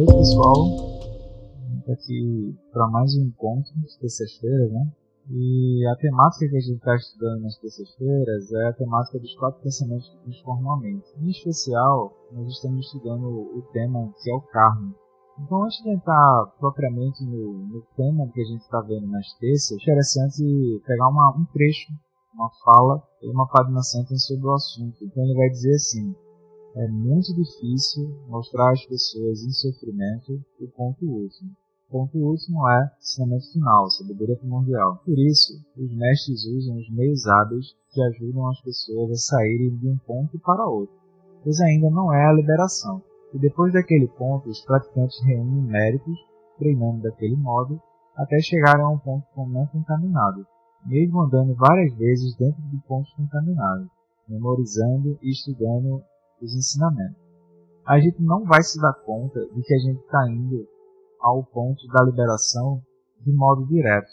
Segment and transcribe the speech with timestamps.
[0.00, 0.54] noite, pessoal.
[1.76, 4.92] Estamos aqui para mais um encontro de terças-feiras, né?
[5.28, 9.60] E a temática que a gente está estudando nas terças-feiras é a temática dos quatro
[9.60, 11.06] pensamentos que transformam a mente.
[11.18, 14.94] Em especial, nós estamos estudando o tema que é o karma.
[15.38, 19.72] Então, antes de entrar propriamente no, no tema que a gente está vendo nas terças,
[19.72, 20.42] é interessante
[20.86, 21.92] pegar uma, um trecho,
[22.34, 24.96] uma fala e uma página santa sobre o assunto.
[25.04, 26.14] Então, ele vai dizer assim:
[26.76, 31.50] é muito difícil mostrar às pessoas em sofrimento o ponto último.
[31.88, 35.02] O ponto último é ensinamento final, sabedoria primordial.
[35.04, 39.88] Por isso, os mestres usam os meios hábeis que ajudam as pessoas a saírem de
[39.88, 40.94] um ponto para outro,
[41.42, 43.02] pois ainda não é a liberação.
[43.34, 46.18] E depois daquele ponto, os praticantes reúnem méritos,
[46.56, 47.80] treinando daquele modo,
[48.16, 50.46] até chegarem a um ponto não contaminado,
[50.86, 53.88] mesmo andando várias vezes dentro de pontos contaminados,
[54.28, 56.02] memorizando e estudando
[56.40, 57.16] os ensinamentos.
[57.86, 60.66] A gente não vai se dar conta de que a gente está indo
[61.20, 62.82] ao ponto da liberação
[63.20, 64.08] de modo direto.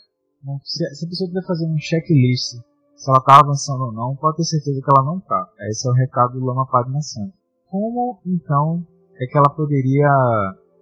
[0.63, 2.57] Se, a pessoa estiver fazendo um checklist,
[2.95, 5.51] se ela está avançando ou não, pode ter certeza que ela não está.
[5.69, 7.33] Esse é o recado do Lama Padma Santa.
[7.69, 10.09] Como então é que ela poderia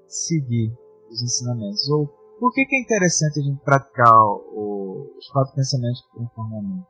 [0.07, 0.71] seguir
[1.09, 1.89] os ensinamentos?
[1.89, 2.07] Ou
[2.39, 6.85] por que, que é interessante a gente praticar o, os quatro pensamentos mente?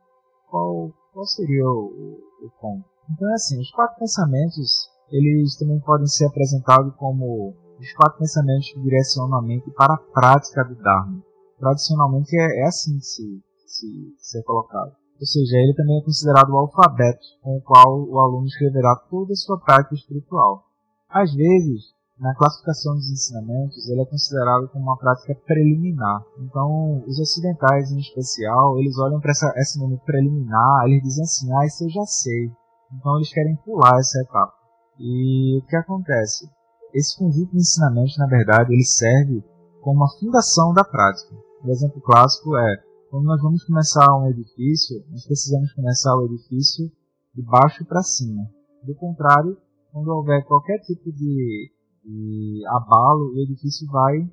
[0.49, 2.94] Qual, qual seria o, o ponto?
[3.09, 8.71] Então, é assim, os quatro pensamentos, eles também podem ser apresentados como os quatro pensamentos
[8.71, 11.23] que direcionam a mente para a prática do Dharma.
[11.59, 14.93] Tradicionalmente é, é assim que se, se, se é colocado.
[15.19, 19.31] Ou seja, ele também é considerado o alfabeto com o qual o aluno escreverá toda
[19.31, 20.65] a sua prática espiritual.
[21.09, 26.21] Às vezes, na classificação dos ensinamentos, ele é considerado como uma prática preliminar.
[26.39, 31.65] Então, os ocidentais, em especial, eles olham para esse nome preliminar, eles dizem assim, ah,
[31.65, 32.51] isso eu já sei.
[32.95, 34.53] Então eles querem pular essa etapa.
[34.99, 36.49] E o que acontece?
[36.93, 39.43] Esse conjunto de ensinamentos, na verdade, ele serve
[39.81, 41.35] como uma fundação da prática.
[41.63, 46.91] O exemplo clássico é quando nós vamos começar um edifício, nós precisamos começar o edifício
[47.33, 48.43] de baixo para cima.
[48.83, 49.57] Do contrário,
[49.91, 51.71] quando houver qualquer tipo de,
[52.03, 54.29] de abalo, o edifício vai,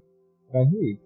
[0.52, 1.00] vai ruir.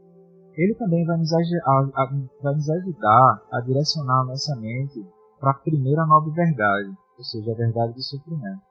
[0.54, 2.06] Ele também vai nos, a, a,
[2.42, 5.04] vai nos ajudar a direcionar a nossa mente
[5.38, 8.62] para a primeira nova verdade, ou seja, a verdade do sofrimento.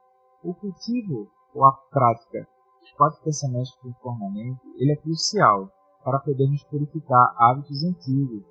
[0.42, 2.46] O cultivo ou a prática
[2.80, 5.70] dos quatro pensamentos conformamente, ele é crucial
[6.04, 8.44] para podermos purificar hábitos antigos,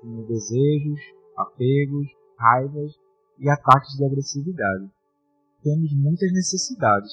[0.00, 1.00] como desejos,
[1.36, 2.92] apegos, raivas
[3.38, 4.90] e ataques de agressividade.
[5.62, 7.12] Temos muitas necessidades.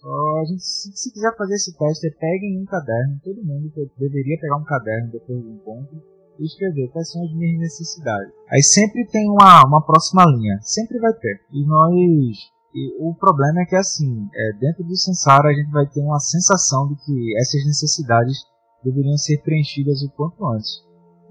[0.00, 4.40] Só a gente, se, se quiser fazer esse teste, peguem um caderno, todo mundo deveria
[4.40, 8.32] pegar um caderno depois do encontro e escrever quais são as minhas necessidades.
[8.50, 11.40] Aí sempre tem uma, uma próxima linha, sempre vai ter.
[11.52, 12.38] E nós.
[12.72, 16.20] E o problema é que assim, é, dentro do Sansara a gente vai ter uma
[16.20, 18.38] sensação de que essas necessidades
[18.84, 20.82] deveriam ser preenchidas o quanto antes.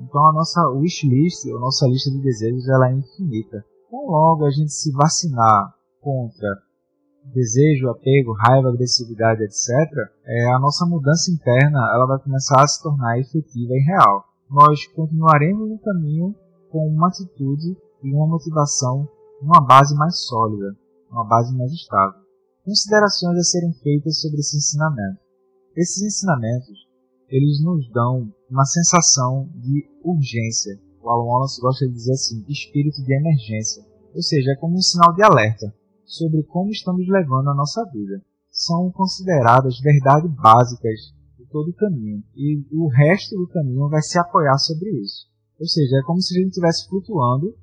[0.01, 3.63] Então a nossa wishlist, a nossa lista de desejos, ela é infinita.
[3.87, 6.49] Então logo a gente se vacinar contra
[7.33, 9.69] desejo, apego, raiva, agressividade, etc.,
[10.25, 14.85] é, a nossa mudança interna ela vai começar a se tornar efetiva e real nós
[14.87, 16.35] continuaremos no caminho
[16.71, 19.07] com uma atitude e uma motivação
[19.41, 20.75] uma base mais sólida,
[21.09, 22.19] uma base mais estável.
[22.65, 25.19] Considerações a serem feitas sobre esse ensinamento.
[25.75, 26.87] Esses ensinamentos,
[27.29, 30.79] eles nos dão uma sensação de urgência.
[31.01, 33.85] O Alan Wallace gosta de dizer assim, espírito de emergência.
[34.13, 35.73] Ou seja, é como um sinal de alerta
[36.03, 38.21] sobre como estamos levando a nossa vida.
[38.51, 41.13] São consideradas verdades básicas
[41.49, 42.23] todo o caminho.
[42.35, 45.27] E o resto do caminho vai se apoiar sobre isso.
[45.59, 47.53] Ou seja, é como se a gente estivesse flutuando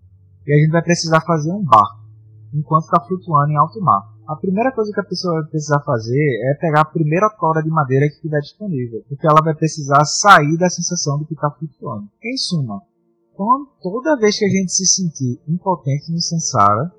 [0.47, 2.07] e a gente vai precisar fazer um barco
[2.53, 4.03] enquanto está flutuando em alto mar.
[4.27, 6.19] A primeira coisa que a pessoa vai precisar fazer
[6.51, 10.57] é pegar a primeira tora de madeira que estiver disponível, porque ela vai precisar sair
[10.59, 12.09] da sensação de que está flutuando.
[12.23, 12.83] Em suma,
[13.35, 16.93] quando, toda vez que a gente se sentir impotente no Sansara,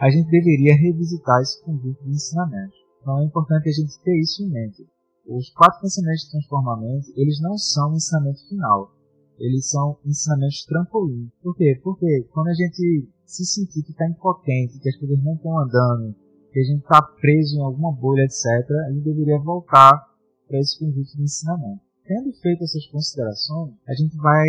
[0.00, 2.78] a gente deveria revisitar esse conjunto de ensinamentos.
[3.00, 4.86] Então é importante a gente ter isso em mente
[5.30, 8.92] os quatro pensamentos de transformamento, eles não são ensinamento final.
[9.38, 11.30] Eles são ensinamentos trampolim.
[11.40, 11.80] Por quê?
[11.82, 16.14] Porque quando a gente se sentir que está impotente, que as coisas não estão andando,
[16.52, 18.44] que a gente está preso em alguma bolha, etc.,
[18.88, 20.04] a gente deveria voltar
[20.48, 21.80] para esse conjunto de ensinamento.
[22.04, 24.48] Tendo feito essas considerações, a gente vai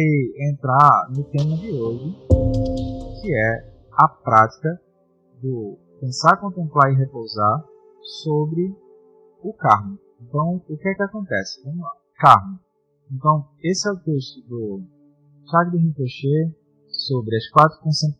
[0.50, 2.18] entrar no tema de hoje,
[3.22, 4.81] que é a prática
[5.44, 7.63] do pensar, contemplar e repousar
[8.24, 8.75] sobre
[9.44, 9.95] o karma.
[10.21, 11.62] Então, o que é que acontece?
[11.63, 11.91] Vamos lá.
[12.18, 12.59] Karma.
[13.12, 14.81] Então, esse é o texto do
[15.50, 16.53] Chagda Rinpoche
[16.88, 17.77] sobre as quatro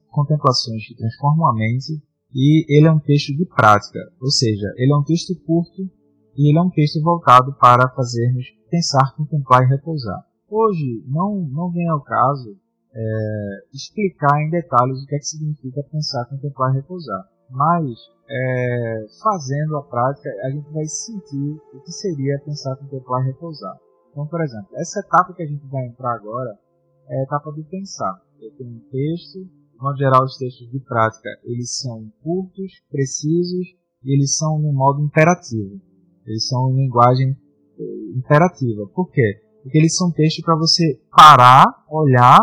[0.10, 2.02] contemplações que transformam a mente
[2.34, 5.90] e ele é um texto de prática, ou seja, ele é um texto curto
[6.38, 10.26] e ele é um texto voltado para fazermos pensar, contemplar e repousar.
[10.50, 12.58] Hoje não, não vem ao caso
[12.94, 18.00] é, explicar em detalhes o que é que significa pensar, contemplar e repousar, mas
[18.30, 23.78] é, fazendo a prática a gente vai sentir o que seria pensar, contemplar e repousar.
[24.12, 26.58] Então, por exemplo, essa etapa que a gente vai entrar agora
[27.10, 28.22] é a etapa do pensar.
[28.40, 33.68] Eu tenho um texto, de modo geral os textos de prática eles são curtos, precisos
[34.04, 35.80] e eles são no modo imperativo.
[36.26, 37.38] Eles são em linguagem
[37.80, 38.88] eh, imperativa.
[38.88, 39.42] Por quê?
[39.62, 42.40] Porque eles são textos para você parar, olhar,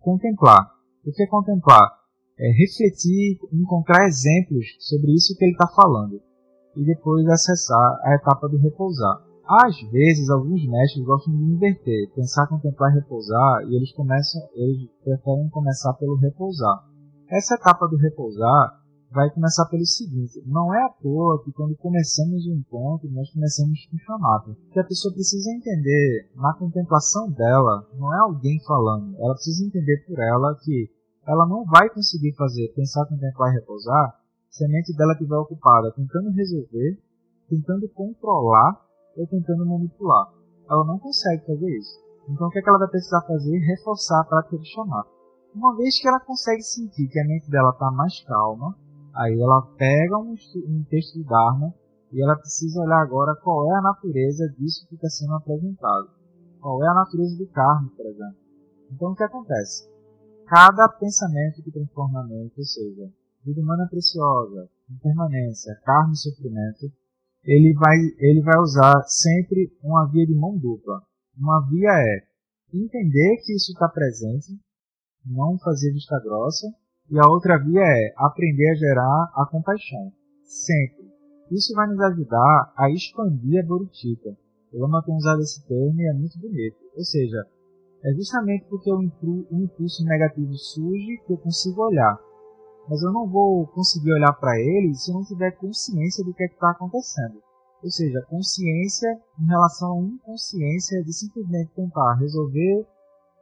[0.00, 0.70] contemplar.
[1.04, 2.03] O que é contemplar?
[2.38, 6.20] É refletir, encontrar exemplos sobre isso que ele está falando
[6.76, 9.22] e depois acessar a etapa do repousar.
[9.46, 14.88] Às vezes, alguns mestres gostam de inverter, pensar, contemplar e repousar, e eles começam, eles
[15.04, 16.82] preferem começar pelo repousar.
[17.30, 18.80] Essa etapa do repousar
[19.12, 23.86] vai começar pelo seguinte: não é à toa que quando começamos o encontro nós começamos
[23.86, 24.56] com chamado.
[24.72, 30.04] Que a pessoa precisa entender na contemplação dela, não é alguém falando, ela precisa entender
[30.06, 30.90] por ela que
[31.26, 35.92] ela não vai conseguir fazer pensar, contemplar e repousar se a mente dela estiver ocupada
[35.92, 36.98] tentando resolver,
[37.48, 38.80] tentando controlar
[39.16, 40.32] ou tentando manipular.
[40.70, 41.98] Ela não consegue fazer isso.
[42.28, 43.58] Então o que, é que ela vai precisar fazer?
[43.58, 45.04] Reforçar a prática de chamar.
[45.54, 48.76] Uma vez que ela consegue sentir que a mente dela está mais calma,
[49.14, 50.34] aí ela pega um,
[50.68, 51.72] um texto do Dharma
[52.12, 56.10] e ela precisa olhar agora qual é a natureza disso que está sendo apresentado.
[56.60, 58.36] Qual é a natureza do karma, por exemplo.
[58.90, 59.93] Então o que acontece?
[60.46, 63.10] Cada pensamento que transforma a mente, ou seja,
[63.44, 66.92] vida humana preciosa, impermanência, karma e sofrimento,
[67.42, 71.02] ele vai, ele vai usar sempre uma via de mão dupla.
[71.36, 72.26] Uma via é
[72.72, 74.58] entender que isso está presente,
[75.24, 76.66] não fazer vista grossa,
[77.10, 80.12] e a outra via é aprender a gerar a compaixão.
[80.42, 81.04] Sempre.
[81.50, 84.36] Isso vai nos ajudar a expandir a Borutica.
[84.72, 86.76] Eu amo ter usado esse termo e é muito bonito.
[86.96, 87.46] Ou seja,
[88.04, 92.18] é justamente porque o impulso negativo surge que eu consigo olhar
[92.88, 96.42] mas eu não vou conseguir olhar para ele se eu não tiver consciência do que
[96.42, 97.42] é está acontecendo.
[97.82, 99.08] Ou seja, consciência
[99.40, 102.86] em relação à inconsciência de simplesmente tentar resolver,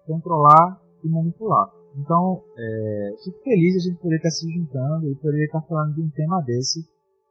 [0.07, 1.71] controlar e manipular.
[1.97, 5.95] Então, é, fico feliz de a gente poder estar se juntando e poder estar falando
[5.95, 6.83] de um tema desse,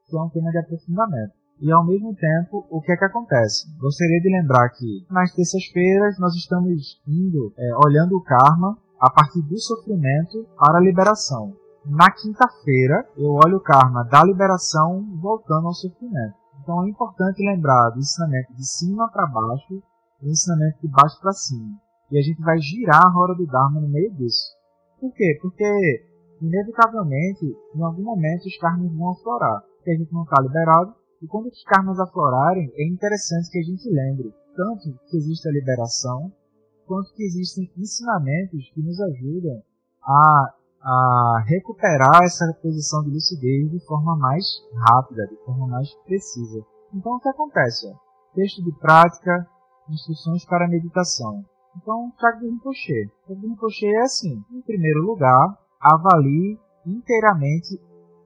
[0.08, 1.34] que é um tema de aprofundamento.
[1.62, 3.68] E ao mesmo tempo, o que é que acontece?
[3.80, 9.42] Gostaria de lembrar que nas terças-feiras nós estamos indo, é, olhando o karma a partir
[9.44, 11.54] do sofrimento para a liberação
[11.86, 16.36] na quinta-feira eu olho o karma da liberação voltando ao sofrimento.
[16.62, 19.82] Então é importante lembrar do ensinamento de cima para baixo
[20.22, 21.76] e do ensinamento de baixo para cima.
[22.12, 24.56] E a gente vai girar a roda do Dharma no meio disso.
[25.00, 25.40] Por quê?
[25.42, 26.06] Porque,
[26.40, 29.62] inevitavelmente, em algum momento os karmas vão aflorar.
[29.78, 30.94] Porque a gente não está liberado.
[31.22, 35.52] E quando os karmas aflorarem, é interessante que a gente lembre tanto que existe a
[35.52, 36.32] liberação,
[36.86, 39.62] quanto que existem ensinamentos que nos ajudam
[40.04, 44.44] a a recuperar essa posição de lucidez de forma mais
[44.90, 46.66] rápida, de forma mais precisa.
[46.94, 47.94] Então o que acontece?
[48.34, 49.48] Texto de prática,
[49.90, 51.46] instruções para meditação.
[51.78, 53.10] Então, Chakra Rinpoche.
[53.28, 54.44] Chakra Rinpoche é assim.
[54.52, 57.80] Em primeiro lugar, avalie inteiramente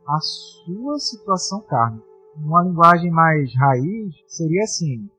[0.07, 2.14] a sua situação kármica.
[2.35, 5.09] Uma linguagem mais raiz seria assim: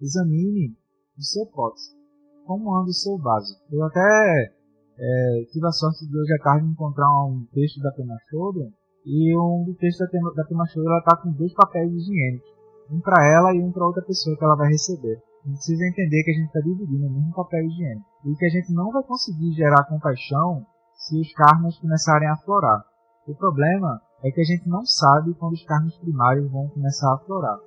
[0.00, 0.76] examine
[1.16, 1.96] o seu próximo.
[2.44, 3.60] Como anda o seu básico?
[3.72, 4.52] Eu até
[4.98, 8.16] é, tive a sorte de hoje à tarde encontrar um texto da Pema
[9.06, 12.48] e um do texto da, Pema, ela está com dois papéis higiênicos,
[12.90, 15.16] um para ela e um para outra pessoa que ela vai receber.
[15.44, 18.44] A gente precisa entender que a gente está dividindo o mesmo papel higiênico e que
[18.44, 20.66] a gente não vai conseguir gerar compaixão
[20.96, 22.84] se os karmas começarem a aflorar.
[23.26, 27.14] O problema é que a gente não sabe quando os karmas primários vão começar a
[27.14, 27.58] aflorar.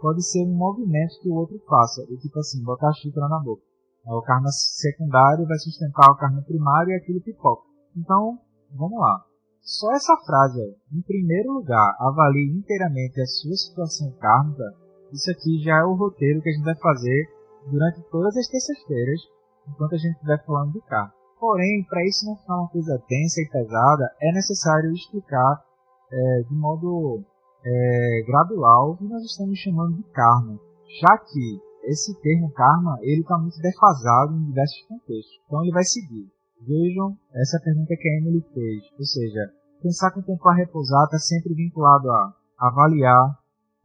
[0.00, 3.38] Pode ser um movimento que o outro faça, do tipo assim, botar a xícara na
[3.38, 3.62] boca.
[4.06, 7.64] O karma secundário vai sustentar o karma primário e aquilo pipoca.
[7.94, 8.38] Então,
[8.74, 9.22] vamos lá.
[9.60, 14.64] Só essa frase, em primeiro lugar, avalie inteiramente a sua situação kármica,
[15.12, 17.28] isso aqui já é o roteiro que a gente vai fazer
[17.70, 19.20] durante todas as terças-feiras,
[19.68, 21.12] enquanto a gente estiver falando do karma.
[21.38, 25.67] Porém, para isso não ficar uma coisa densa e pesada, é necessário explicar
[26.10, 27.24] é, de modo
[27.64, 30.58] é, gradual que nós estamos chamando de karma,
[31.00, 35.40] já que esse termo karma ele está muito defasado em diversos contextos.
[35.46, 36.30] Então ele vai seguir.
[36.66, 41.04] Vejam essa pergunta que a Emily fez, ou seja, pensar com o tempo a repousar
[41.04, 43.38] está sempre vinculado a avaliar,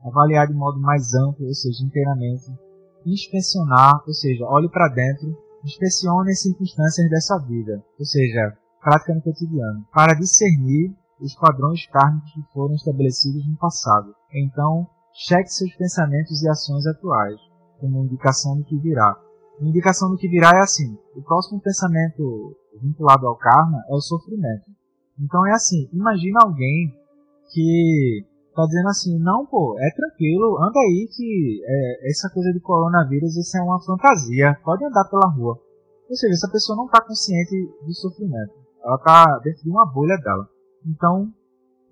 [0.03, 2.51] avaliar de modo mais amplo, ou seja, inteiramente,
[3.06, 9.22] inspecionar, ou seja, olhe para dentro, inspecione as circunstâncias dessa vida, ou seja, prática no
[9.22, 14.13] cotidiano, para discernir os padrões kármicos que foram estabelecidos no passado.
[14.34, 17.39] Então, cheque seus pensamentos e ações atuais,
[17.80, 19.18] como indicação do que virá.
[19.60, 24.01] A indicação do que virá é assim: o próximo pensamento vinculado ao karma é o
[24.01, 24.70] sofrimento.
[25.18, 26.92] Então é assim: imagina alguém
[27.53, 28.25] que
[28.56, 33.36] tá dizendo assim, não, pô, é tranquilo, anda aí que é, essa coisa de coronavírus,
[33.36, 35.60] isso é uma fantasia, pode andar pela rua.
[36.10, 38.53] Ou seja, essa pessoa não está consciente do sofrimento,
[38.84, 40.48] ela está dentro de uma bolha dela.
[40.86, 41.32] Então,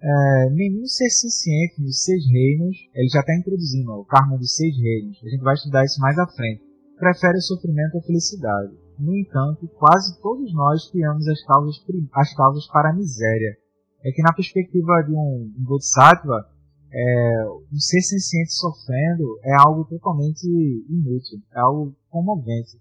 [0.01, 4.55] é, nenhum ser senciente nos seis reinos, ele já está introduzindo ó, o karma dos
[4.55, 6.63] seis reinos, a gente vai estudar isso mais à frente,
[6.97, 8.73] prefere o sofrimento à felicidade.
[8.99, 11.75] No entanto, quase todos nós criamos as causas,
[12.13, 13.57] as causas para a miséria.
[14.03, 16.47] É que na perspectiva de um, um Bodhisattva,
[16.93, 20.45] é, um ser senciente sofrendo é algo totalmente
[20.89, 22.77] inútil, é algo comovente.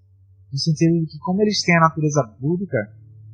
[0.52, 2.76] No sentido de que, como eles têm a natureza búdica,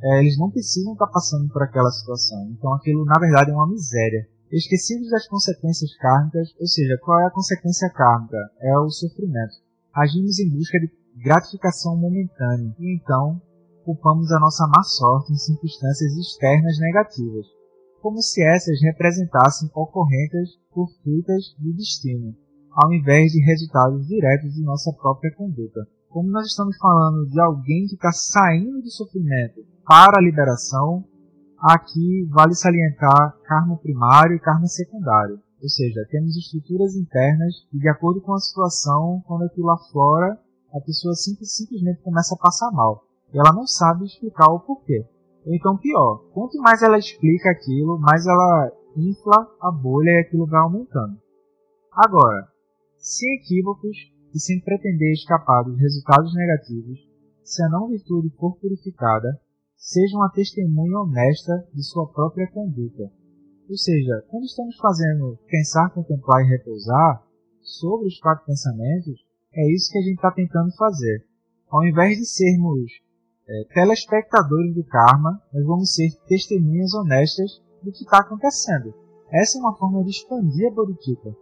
[0.06, 2.48] é, eles não precisam estar passando por aquela situação.
[2.50, 4.28] Então aquilo, na verdade, é uma miséria.
[4.50, 8.38] Esquecidos das consequências kármicas, ou seja, qual é a consequência kármica?
[8.60, 9.56] É o sofrimento.
[9.92, 10.90] Agimos em busca de
[11.22, 13.40] gratificação momentânea e então
[13.84, 17.46] culpamos a nossa má sorte em circunstâncias externas negativas
[18.06, 22.36] como se essas representassem ocorrências fortuitas do destino,
[22.70, 25.88] ao invés de resultados diretos de nossa própria conduta.
[26.16, 31.04] Como nós estamos falando de alguém que está saindo do sofrimento para a liberação,
[31.60, 35.38] aqui vale salientar karma primário e karma secundário.
[35.62, 40.40] Ou seja, temos estruturas internas e, de acordo com a situação, quando aquilo aflora,
[40.72, 43.04] a pessoa simplesmente começa a passar mal.
[43.34, 45.04] E ela não sabe explicar o porquê.
[45.44, 50.46] Ou então pior, quanto mais ela explica aquilo, mais ela infla a bolha e aquilo
[50.46, 51.20] vai aumentando.
[51.92, 52.48] Agora,
[52.96, 56.98] sem equívocos e sem pretender escapar dos resultados negativos,
[57.42, 59.40] se a não virtude for purificada,
[59.74, 63.10] seja uma testemunha honesta de sua própria conduta.
[63.66, 67.24] Ou seja, quando estamos fazendo pensar, contemplar e repousar
[67.62, 69.24] sobre os quatro pensamentos,
[69.54, 71.24] é isso que a gente está tentando fazer.
[71.70, 72.92] Ao invés de sermos
[73.48, 78.92] é, telespectadores do karma, nós vamos ser testemunhas honestas do que está acontecendo.
[79.32, 81.34] Essa é uma forma de expandir a Bodhicitta.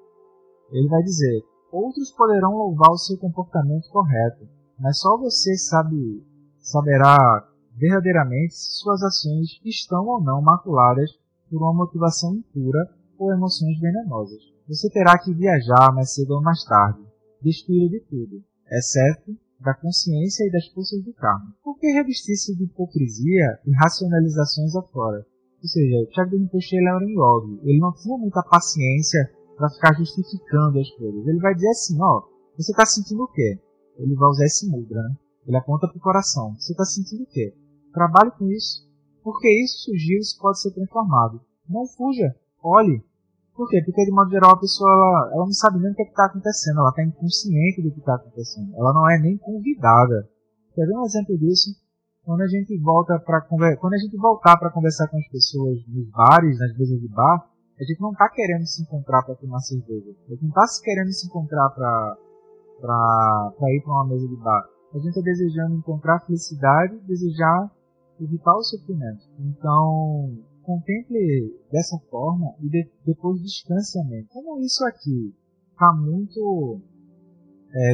[0.71, 1.43] Ele vai dizer:
[1.75, 4.47] outros poderão louvar o seu comportamento correto,
[4.79, 6.23] mas só você sabe
[6.59, 11.11] saberá verdadeiramente se suas ações estão ou não maculadas
[11.51, 12.89] por uma motivação impura
[13.19, 14.43] ou emoções venenosas.
[14.69, 17.01] Você terá que viajar mais cedo ou mais tarde,
[17.43, 21.55] destruí de tudo, exceto da consciência e das forças do karma.
[21.63, 25.27] Por que revestir-se de hipocrisia e racionalizações afora?
[25.63, 27.61] Ou seja, Thiago Rinpoche ele era um yogi.
[27.63, 31.27] Ele não tinha muita paciência para ficar justificando as coisas.
[31.27, 32.23] Ele vai dizer assim, ó,
[32.57, 33.59] você está sentindo o quê?
[33.99, 35.17] Ele vai usar esse mudra, né?
[35.47, 36.55] Ele aponta para o coração.
[36.55, 37.55] Você está sentindo o quê?
[37.93, 38.89] Trabalhe com isso.
[39.23, 41.41] Porque isso surgiu, pode ser transformado.
[41.69, 42.35] Não fuja.
[42.63, 43.03] Olhe.
[43.55, 43.81] Por quê?
[43.85, 46.27] Porque de modo geral a pessoa ela, ela não sabe nem o que é está
[46.27, 50.29] acontecendo, ela está inconsciente do que está acontecendo, ela não é nem convidada.
[50.75, 51.71] Quer ver um exemplo disso?
[52.25, 56.11] Quando a gente volta para quando a gente voltar para conversar com as pessoas nos
[56.11, 60.11] bares, nas mesas de bar, a gente não está querendo se encontrar para tomar cerveja.
[60.27, 62.17] A gente não está querendo se encontrar para
[62.81, 64.69] para ir para uma mesa de bar.
[64.93, 67.71] A gente está desejando encontrar felicidade, desejar
[68.21, 69.25] evitar o sofrimento.
[69.39, 73.41] Então, contemple dessa forma e de, depois
[74.09, 74.29] mente.
[74.33, 75.35] Como isso aqui
[75.73, 76.81] está muito
[77.75, 77.93] é,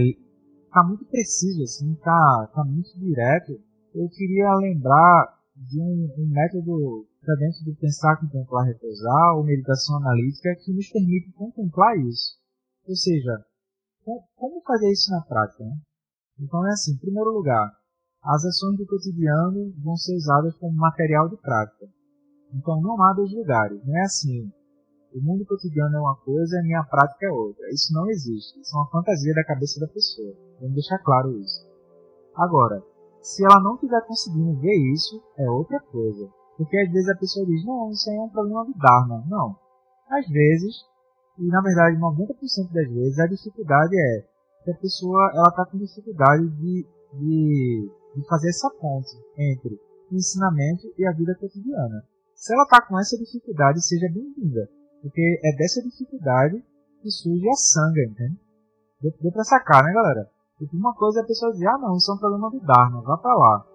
[0.72, 3.58] tá muito preciso, assim, tá, tá muito direto,
[3.94, 10.56] eu queria lembrar de um, um método dentro do pensar, contemplar, repousar ou meditação analítica
[10.64, 12.38] que nos permite contemplar isso.
[12.88, 13.44] Ou seja,
[14.36, 15.64] como fazer isso na prática?
[15.64, 15.76] Né?
[16.40, 17.70] Então é assim, em primeiro lugar,
[18.22, 21.86] as ações do cotidiano vão ser usadas como material de prática.
[22.54, 23.84] Então não há dois lugares.
[23.84, 24.50] Não é assim.
[25.12, 27.68] O mundo cotidiano é uma coisa e a minha prática é outra.
[27.70, 28.60] Isso não existe.
[28.60, 30.34] Isso é uma fantasia da cabeça da pessoa.
[30.60, 31.68] Vamos deixar claro isso.
[32.34, 32.82] Agora,
[33.20, 36.39] se ela não estiver conseguindo ver isso, é outra coisa.
[36.60, 39.24] Porque às vezes a pessoa diz, não, isso aí é um problema do Dharma.
[39.30, 39.56] Não.
[40.10, 40.84] Às vezes,
[41.38, 42.36] e na verdade 90%
[42.70, 44.26] das vezes, a dificuldade é
[44.62, 49.80] que a pessoa ela está com dificuldade de, de, de fazer essa ponte entre
[50.12, 52.04] o ensinamento e a vida cotidiana.
[52.34, 54.68] Se ela está com essa dificuldade, seja bem-vinda.
[55.00, 56.62] Porque é dessa dificuldade
[57.00, 58.38] que surge a sanga, entende?
[59.00, 60.28] Deu, pra sacar, né, galera?
[60.58, 63.00] Porque uma coisa é a pessoa dizer, ah não, isso é um problema do Dharma,
[63.00, 63.66] vá pra lá.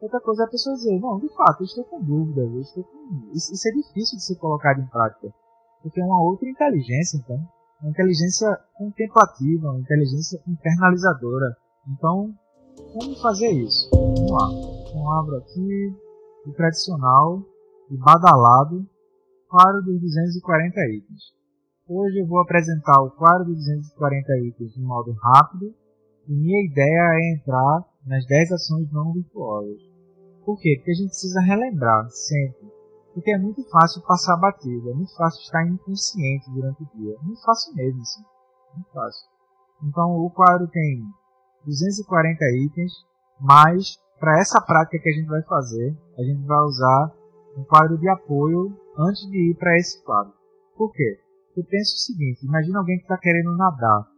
[0.00, 2.84] Outra coisa é a pessoa dizer, não, de fato, eu estou com dúvidas, eu estou
[2.84, 3.30] com...
[3.32, 5.32] Isso, isso é difícil de ser colocado em prática.
[5.82, 7.38] Porque é uma outra inteligência, então.
[7.80, 11.56] Uma inteligência contemplativa, uma inteligência internalizadora.
[11.88, 12.34] Então,
[12.92, 13.88] como fazer isso?
[13.92, 14.48] Vamos lá.
[14.88, 15.92] Então abro aqui
[16.46, 17.42] o tradicional
[17.90, 18.86] e badalado
[19.48, 21.34] claro dos 240 itens.
[21.88, 25.74] Hoje eu vou apresentar o quadro de 240 itens de modo rápido
[26.28, 29.80] e minha ideia é entrar nas 10 ações não virtuosas.
[30.44, 30.74] Por quê?
[30.76, 32.72] Porque a gente precisa relembrar sempre.
[33.14, 37.14] Porque é muito fácil passar batida, é muito fácil estar inconsciente durante o dia.
[37.14, 38.22] É muito fácil mesmo, assim.
[38.74, 39.28] Muito fácil.
[39.84, 41.04] Então o quadro tem
[41.64, 42.92] 240 itens,
[43.40, 47.12] mas para essa prática que a gente vai fazer, a gente vai usar
[47.56, 50.32] um quadro de apoio antes de ir para esse quadro.
[50.76, 51.18] Por quê?
[51.56, 54.13] Eu penso o seguinte, imagina alguém que está querendo nadar.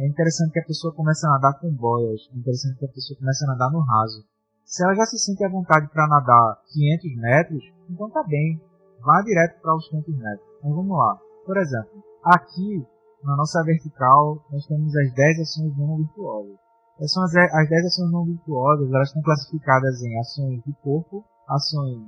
[0.00, 3.18] É interessante que a pessoa comece a nadar com boias, é interessante que a pessoa
[3.18, 4.24] comece a nadar no raso.
[4.64, 8.58] Se ela já se sente à vontade para nadar 500 metros, então tá bem,
[9.04, 10.48] vá direto para os 500 metros.
[10.58, 11.20] Então vamos lá.
[11.44, 12.82] Por exemplo, aqui
[13.22, 16.56] na nossa vertical nós temos as 10 ações não virtuosas.
[16.96, 21.22] Essas são as, as 10 ações não virtuosas, elas estão classificadas em ações de corpo,
[21.46, 22.00] ações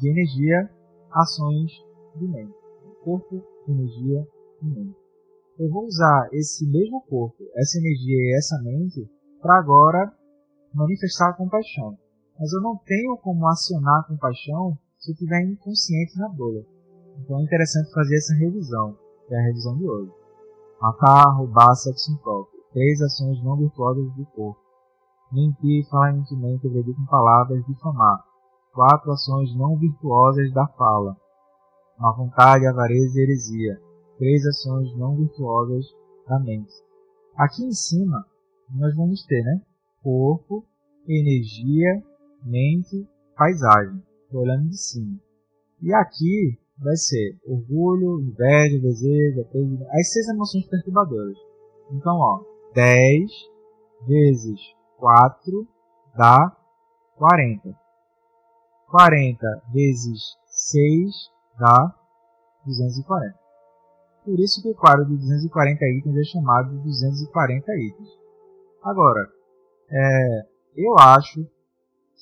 [0.00, 0.70] de energia,
[1.12, 1.70] ações
[2.16, 2.54] de mente.
[3.04, 4.26] Corpo, energia
[4.62, 5.05] e mente.
[5.58, 9.08] Eu vou usar esse mesmo corpo, essa energia e essa mente
[9.40, 10.12] para agora
[10.74, 11.96] manifestar a compaixão.
[12.38, 16.64] Mas eu não tenho como acionar a compaixão se eu estiver inconsciente na bolha.
[17.18, 18.96] Então é interessante fazer essa revisão,
[19.26, 20.12] que é a revisão de hoje.
[20.80, 22.60] Matar, roubar, sexo impróprio.
[22.72, 24.60] Três ações não virtuosas do corpo.
[25.32, 28.22] Mentir, falar intimamente, agredir com palavras, difamar.
[28.74, 31.16] Quatro ações não virtuosas da fala
[31.98, 33.80] má vontade, avareza e heresia,
[34.18, 35.86] três ações não virtuosas
[36.28, 36.72] da mente.
[37.36, 38.26] Aqui em cima,
[38.74, 39.60] nós vamos ter né,
[40.02, 40.64] corpo,
[41.06, 42.02] energia,
[42.44, 43.06] mente,
[43.36, 44.02] paisagem.
[44.24, 45.18] Estou olhando de cima.
[45.82, 51.36] E aqui vai ser orgulho, inveja, desejo, apego, as seis emoções perturbadoras.
[51.90, 52.42] Então, ó,
[52.74, 53.30] 10
[54.06, 54.60] vezes
[54.98, 55.66] 4
[56.16, 56.56] dá
[57.16, 57.78] 40.
[58.90, 61.94] 40 vezes 6 dá
[62.64, 63.45] 240.
[64.26, 68.08] Por isso que o quadro de 240 itens é chamado de 240 itens.
[68.82, 69.30] Agora,
[69.88, 71.46] é, eu acho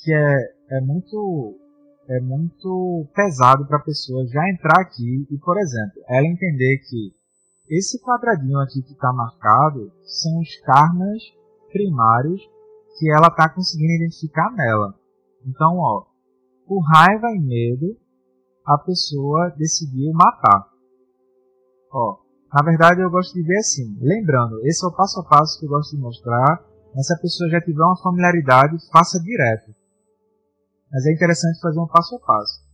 [0.02, 1.58] que é, é muito
[2.06, 7.14] é muito pesado para a pessoa já entrar aqui e, por exemplo, ela entender que
[7.70, 11.22] esse quadradinho aqui que está marcado são os karmas
[11.72, 12.42] primários
[12.98, 14.94] que ela está conseguindo identificar nela.
[15.46, 16.04] Então, ó,
[16.66, 17.96] por raiva e medo,
[18.66, 20.73] a pessoa decidiu matar.
[21.94, 22.18] Ó,
[22.52, 25.66] na verdade eu gosto de ver assim, lembrando, esse é o passo a passo que
[25.66, 26.60] eu gosto de mostrar,
[26.94, 29.72] mas se a pessoa já tiver uma familiaridade, faça direto.
[30.90, 32.64] Mas é interessante fazer um passo a passo.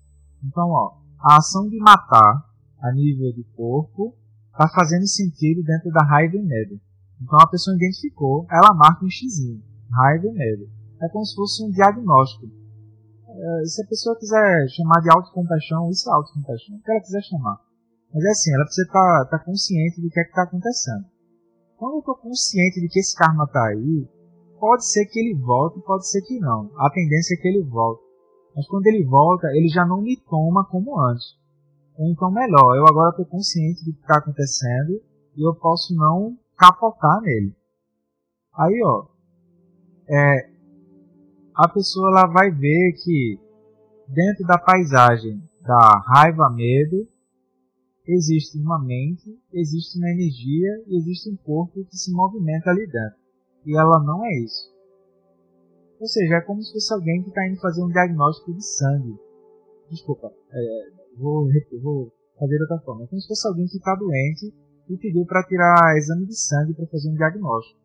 [0.45, 2.45] Então, ó, a ação de matar
[2.81, 4.15] a nível do corpo
[4.53, 6.81] está fazendo sentido dentro da raiva e medo.
[7.21, 9.35] Então a pessoa identificou, ela marca um X,
[9.91, 10.69] raiva e medo.
[11.03, 12.47] É como se fosse um diagnóstico
[13.31, 17.23] é, se a pessoa quiser chamar de autocompaixão, isso é autocompaixão, o que ela quiser
[17.23, 17.59] chamar.
[18.13, 21.05] Mas é assim, ela precisa estar tá, tá consciente do que é que está acontecendo.
[21.77, 24.09] Quando eu estou consciente de que esse karma está aí,
[24.59, 26.71] pode ser que ele volte, pode ser que não.
[26.77, 28.03] A tendência é que ele volte.
[28.55, 31.25] Mas quando ele volta, ele já não me toma como antes.
[31.99, 35.01] Então melhor, eu agora estou consciente do que está acontecendo
[35.37, 37.55] e eu posso não capotar nele.
[38.55, 39.07] Aí, ó,
[40.09, 40.51] é,
[41.55, 43.39] a pessoa ela vai ver que
[44.09, 47.07] dentro da paisagem da raiva, medo,
[48.07, 53.19] existe uma mente, existe uma energia e existe um corpo que se movimenta ali dentro.
[53.67, 54.71] E ela não é isso.
[56.01, 59.15] Ou seja, é como se fosse alguém que está indo fazer um diagnóstico de sangue.
[59.91, 61.47] Desculpa, é, vou,
[61.83, 63.05] vou fazer de outra forma.
[63.05, 64.55] É como se fosse alguém que está doente
[64.89, 67.79] e pediu para tirar exame de sangue para fazer um diagnóstico.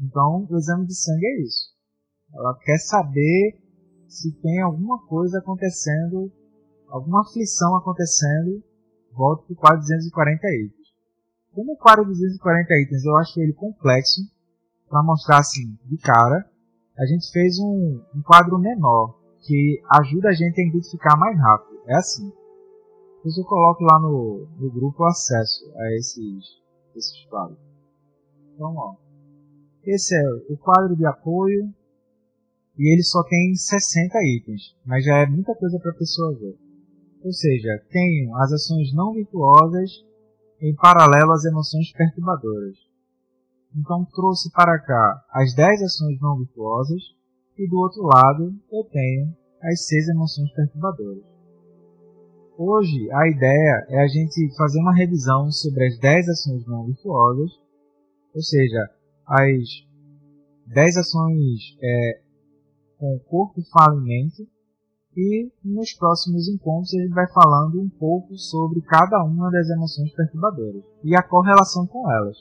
[0.00, 1.72] Então, o exame de sangue é isso.
[2.34, 3.60] Ela quer saber
[4.08, 6.32] se tem alguma coisa acontecendo,
[6.88, 8.62] alguma aflição acontecendo.
[9.14, 10.92] Volto para o quadro 240 itens.
[11.52, 14.22] Como o quadro 240 itens eu acho ele complexo,
[14.88, 16.48] para mostrar assim de cara,
[16.98, 21.80] a gente fez um, um quadro menor que ajuda a gente a identificar mais rápido.
[21.86, 22.32] É assim.
[23.16, 26.44] Depois eu coloco lá no, no grupo acesso a esses,
[26.96, 27.58] esses quadros.
[28.54, 28.96] Então, ó,
[29.84, 31.72] esse é o quadro de apoio,
[32.78, 36.56] e ele só tem 60 itens, mas já é muita coisa para a pessoa ver.
[37.24, 39.90] Ou seja, tenho as ações não virtuosas
[40.60, 42.76] em paralelo às emoções perturbadoras.
[43.74, 47.02] Então trouxe para cá as 10 ações não virtuosas
[47.56, 51.22] e do outro lado eu tenho as 6 emoções perturbadoras.
[52.58, 57.50] Hoje a ideia é a gente fazer uma revisão sobre as 10 ações não virtuosas,
[58.34, 58.90] ou seja,
[59.26, 59.86] as
[60.66, 62.20] 10 ações é,
[62.98, 64.48] com corpo, fala e mente,
[65.16, 70.10] E nos próximos encontros a gente vai falando um pouco sobre cada uma das emoções
[70.14, 72.36] perturbadoras e a correlação com elas.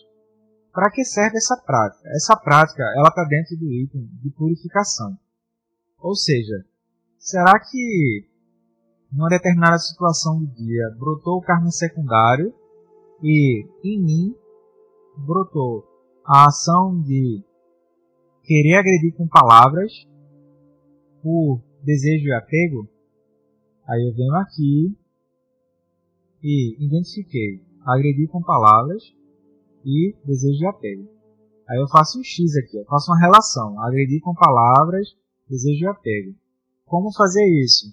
[0.71, 2.07] Para que serve essa prática?
[2.15, 5.17] Essa prática ela está dentro do item de purificação.
[5.99, 6.65] Ou seja,
[7.19, 8.25] será que
[9.11, 12.53] numa determinada situação do dia brotou o karma secundário
[13.21, 14.35] e em mim
[15.17, 15.83] brotou
[16.25, 17.43] a ação de
[18.43, 19.91] querer agredir com palavras
[21.21, 22.89] por desejo e apego,
[23.87, 24.97] aí eu venho aqui
[26.43, 29.03] e identifiquei agredir com palavras
[29.85, 31.09] e desejo e apego.
[31.69, 35.07] Aí eu faço um X aqui, eu faço uma relação, agredir com palavras,
[35.49, 36.35] desejo e apego.
[36.85, 37.87] Como fazer isso?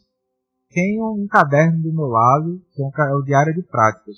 [0.70, 4.16] Tenho um caderno do meu lado, que é o diário de práticas.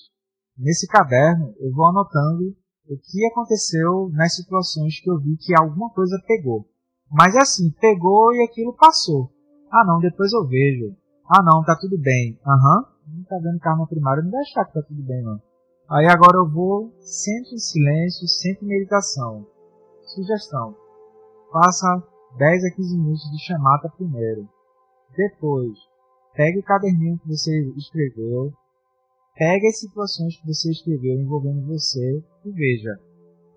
[0.56, 2.56] Nesse caderno eu vou anotando
[2.88, 6.68] o que aconteceu nas situações que eu vi que alguma coisa pegou.
[7.10, 9.30] Mas é assim, pegou e aquilo passou.
[9.70, 10.96] Ah não, depois eu vejo.
[11.28, 12.38] Ah não, tá tudo bem.
[12.44, 13.16] Aham, uhum.
[13.18, 15.40] não tá dando karma primário, não vai achar que tá tudo bem não.
[15.88, 19.46] Aí agora eu vou, sempre em silêncio, sempre em meditação.
[20.14, 20.74] Sugestão.
[21.52, 22.02] Faça
[22.38, 24.48] 10 a 15 minutos de chamata primeiro.
[25.16, 25.76] Depois,
[26.34, 28.52] pegue o caderninho que você escreveu,
[29.36, 32.98] pegue as situações que você escreveu envolvendo você e veja.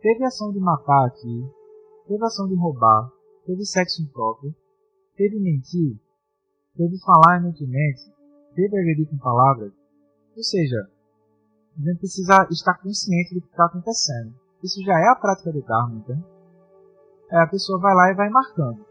[0.02, 1.45] Teve ação de matar aqui,
[2.08, 3.12] teve ação de roubar,
[3.45, 4.54] teve sexo impróprio,
[5.15, 5.99] teve mentir,
[6.75, 8.01] teve falar inutilmente,
[8.55, 9.71] teve agredir com palavras.
[10.36, 10.89] Ou seja,
[11.77, 14.33] a gente precisa estar consciente do que está acontecendo.
[14.63, 16.23] Isso já é a prática do Dharma, então.
[17.31, 18.86] É, a pessoa vai lá e vai marcando.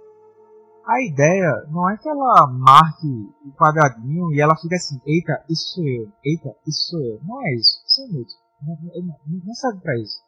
[0.85, 3.07] A ideia não é que ela marque
[3.47, 7.21] o quadradinho e ela fica assim, eita, isso sou eu, eita, isso sou eu.
[7.23, 8.37] Não é isso, isso é inútil.
[8.63, 10.19] Não, não, não serve para isso.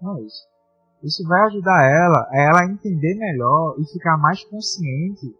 [0.00, 0.48] Não é isso.
[1.02, 5.34] Isso vai ajudar ela a ela entender melhor e ficar mais consciente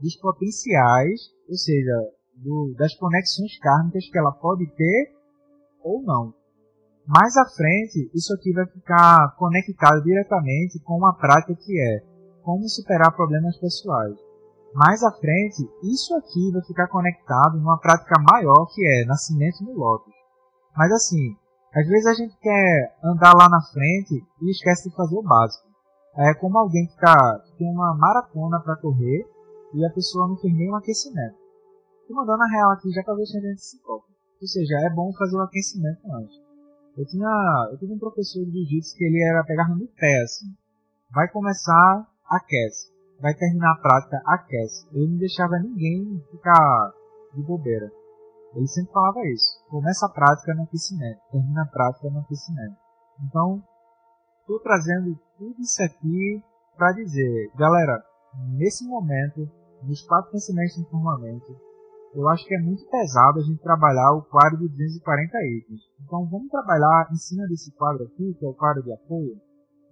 [0.00, 1.92] dos potenciais, ou seja,
[2.36, 5.12] do, das conexões kármicas que ela pode ter
[5.82, 6.34] ou não.
[7.06, 12.68] Mais à frente, isso aqui vai ficar conectado diretamente com uma prática que é como
[12.68, 14.16] superar problemas pessoais.
[14.74, 19.72] Mais à frente, isso aqui vai ficar conectado numa prática maior que é nascimento no
[19.72, 20.12] lótus.
[20.76, 21.36] Mas assim,
[21.74, 25.68] às vezes a gente quer andar lá na frente e esquece de fazer o básico.
[26.16, 29.24] É como alguém que, tá, que tem uma maratona para correr
[29.74, 31.36] e a pessoa não fez nem um aquecimento.
[32.00, 34.06] Estou mandando a real aqui já para ver se a gente se toca.
[34.40, 36.36] Ou seja, é bom fazer o um aquecimento antes.
[36.96, 40.46] Eu tinha, eu tive um professor de jiu-jitsu que ele era pegar no pé assim.
[41.12, 42.92] Vai começar, aquece.
[43.20, 44.86] Vai terminar a prática, aquece.
[44.92, 46.92] Ele não deixava ninguém ficar
[47.34, 47.90] de bobeira.
[48.54, 49.64] Ele sempre falava isso.
[49.68, 52.76] Começa a prática no aquecimento, termina a prática no aquecimento.
[53.24, 53.62] Então,
[54.40, 56.42] estou trazendo tudo isso aqui
[56.76, 58.02] para dizer, galera,
[58.56, 59.50] nesse momento,
[59.82, 61.56] nos quatro pensamentos de formamento,
[62.14, 65.80] eu acho que é muito pesado a gente trabalhar o quadro de 240 itens.
[66.00, 69.36] Então vamos trabalhar em cima desse quadro aqui, que é o quadro de apoio.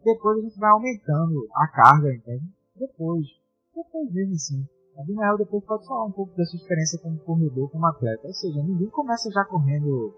[0.05, 2.45] Depois a gente vai aumentando a carga, entende?
[2.77, 3.27] Depois.
[3.75, 4.66] Depois mesmo assim.
[4.99, 8.27] A Binael depois pode falar um pouco da sua experiência como corredor, como atleta.
[8.27, 10.14] Ou seja, ninguém começa já correndo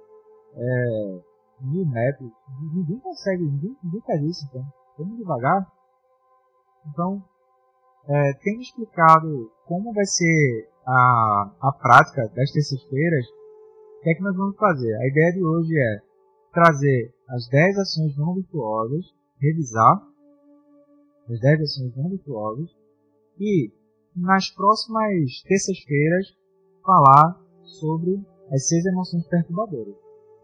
[0.57, 1.21] é,
[1.61, 2.31] mil metros.
[2.75, 4.65] Ninguém consegue, ninguém, ninguém faz isso, então.
[4.99, 5.67] Vamos devagar.
[6.89, 7.23] Então,
[8.09, 14.23] é, tendo explicado como vai ser a, a prática das terças-feiras, o que é que
[14.23, 14.95] nós vamos fazer?
[14.95, 16.03] A ideia de hoje é
[16.53, 19.07] trazer as 10 ações não virtuosas,
[19.41, 20.03] revisar
[21.29, 22.71] as 10 ações não virtuosas
[23.41, 23.73] e
[24.15, 26.37] nas próximas terças-feiras
[26.85, 29.95] falar sobre as seis emoções perturbadoras.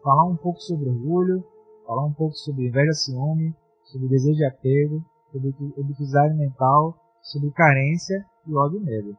[0.03, 1.43] Falar um pouco sobre orgulho,
[1.85, 8.25] falar um pouco sobre inveja, ciúme, sobre desejo de apego, sobre obitusidade mental, sobre carência
[8.47, 9.17] e ódio medo.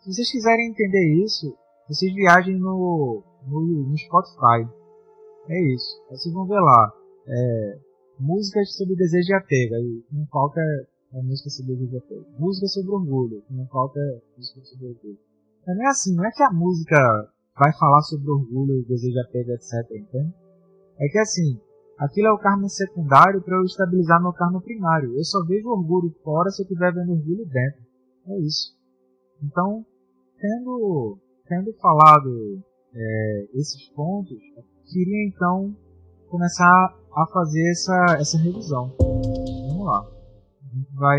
[0.00, 1.56] Se vocês quiserem entender isso,
[1.88, 4.68] vocês viajem no, no, no Spotify.
[5.48, 6.02] É isso.
[6.10, 6.92] Vocês vão ver lá.
[7.26, 7.78] É,
[8.20, 9.74] músicas sobre desejo de apego.
[9.74, 10.60] Aí não falta
[11.14, 12.26] a música sobre desejo de apego.
[12.38, 13.42] Música sobre orgulho.
[13.50, 14.00] Não falta
[14.36, 15.18] música sobre orgulho.
[15.66, 16.96] Não é assim, não é que a música
[17.58, 19.72] vai falar sobre orgulho, desejo de apego, etc.
[19.90, 20.32] Entende?
[20.98, 21.60] É que assim,
[21.98, 25.16] aquilo é o karma secundário para eu estabilizar meu karma primário.
[25.16, 27.82] Eu só vejo orgulho fora se eu estiver vendo orgulho dentro.
[28.28, 28.76] É isso.
[29.42, 29.84] Então,
[30.38, 32.62] tendo, tendo falado
[32.94, 34.38] é, esses pontos,
[34.90, 35.74] queria então
[36.28, 38.94] começar a fazer essa, essa revisão.
[38.98, 40.00] Vamos lá.
[40.00, 41.18] A gente vai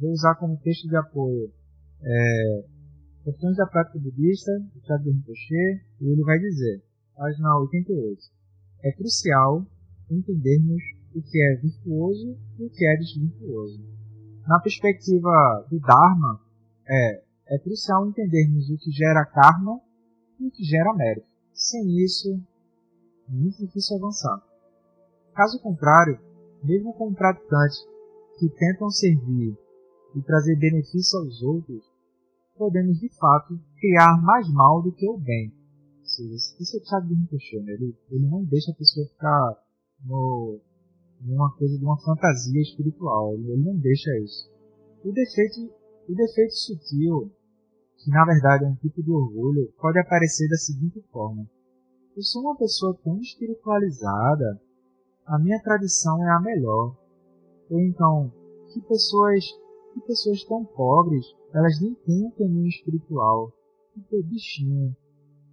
[0.00, 1.50] vou usar como texto de apoio
[2.02, 2.64] é,
[3.24, 6.82] Questões da Prática Budista, do Chad Rinpoche, e ele vai dizer,
[7.14, 8.20] página 88,
[8.82, 9.64] é crucial
[10.12, 10.82] entendermos
[11.14, 13.80] o que é virtuoso e o que é desvirtuoso.
[14.46, 16.40] Na perspectiva do Dharma,
[16.88, 17.22] é
[17.52, 19.78] é crucial entendermos o que gera karma
[20.40, 21.26] e o que gera mérito.
[21.52, 22.40] Sem isso,
[23.28, 24.42] é muito difícil avançar.
[25.34, 26.18] Caso contrário,
[26.64, 27.78] mesmo com praticantes
[28.38, 29.54] que tentam servir
[30.14, 31.84] e trazer benefício aos outros,
[32.56, 35.52] podemos de fato criar mais mal do que o bem.
[36.04, 37.72] Isso é o Thiago Rinpoche, né?
[37.72, 39.62] ele, ele não deixa a pessoa ficar
[40.04, 40.60] no,
[41.20, 44.50] numa coisa de uma fantasia espiritual, ele, não deixa isso.
[45.04, 45.72] O defeito,
[46.08, 47.32] o defeito sutil,
[47.98, 51.48] que na verdade é um tipo de orgulho, pode aparecer da seguinte forma.
[52.16, 54.60] Eu sou uma pessoa tão espiritualizada,
[55.26, 56.96] a minha tradição é a melhor.
[57.70, 58.32] Ou então,
[58.72, 59.44] que pessoas,
[59.94, 63.52] que pessoas tão pobres, elas nem têm um caminho espiritual.
[63.94, 64.94] Que bichinho.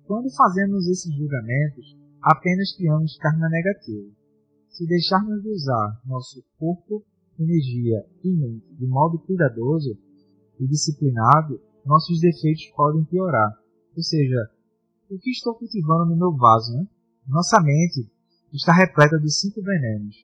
[0.06, 4.12] Quando fazemos esses julgamentos, apenas criamos karma negativo.
[4.80, 7.04] Se deixarmos de usar nosso corpo,
[7.38, 9.98] energia e mente de modo cuidadoso
[10.58, 13.60] e disciplinado, nossos defeitos podem piorar.
[13.94, 14.50] Ou seja,
[15.12, 16.88] o que estou cultivando no meu vaso, né?
[17.28, 18.10] Nossa mente
[18.54, 20.16] está repleta de cinco venenos.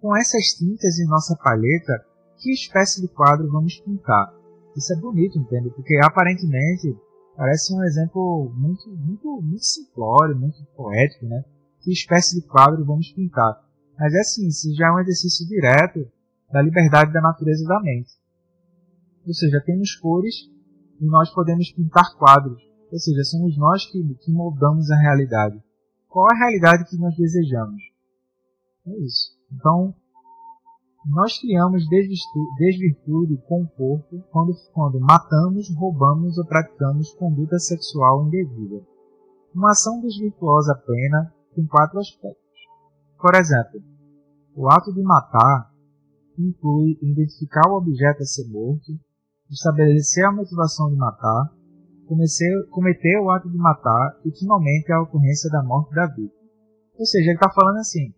[0.00, 2.06] Com essas tintas em nossa palheta,
[2.38, 4.32] que espécie de quadro vamos pintar?
[4.76, 5.68] Isso é bonito, entende?
[5.70, 6.96] Porque aparentemente
[7.36, 11.44] parece um exemplo muito, muito, muito simplório, muito poético, né?
[11.80, 13.68] Que espécie de quadro vamos pintar?
[14.00, 16.10] Mas é assim, isso já é um exercício direto
[16.50, 18.10] da liberdade da natureza da mente.
[19.26, 20.34] Ou seja, temos cores
[20.98, 22.62] e nós podemos pintar quadros.
[22.90, 25.62] Ou seja, somos nós que, que moldamos a realidade.
[26.08, 27.82] Qual a realidade que nós desejamos?
[28.86, 29.36] É isso.
[29.52, 29.94] Então,
[31.06, 38.82] nós criamos desvirtude com o corpo quando, quando matamos, roubamos ou praticamos conduta sexual indevida.
[39.54, 42.39] Uma ação desvirtuosa plena tem quatro aspectos.
[43.20, 43.82] Por exemplo,
[44.54, 45.70] o ato de matar
[46.38, 48.98] inclui identificar o objeto a ser morto,
[49.50, 51.52] estabelecer a motivação de matar,
[52.06, 56.40] cometer, cometer o ato de matar e finalmente a ocorrência da morte da vítima.
[56.98, 58.12] Ou seja, ele está falando assim,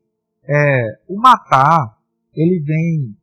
[0.44, 1.98] é, o matar
[2.34, 3.16] ele vem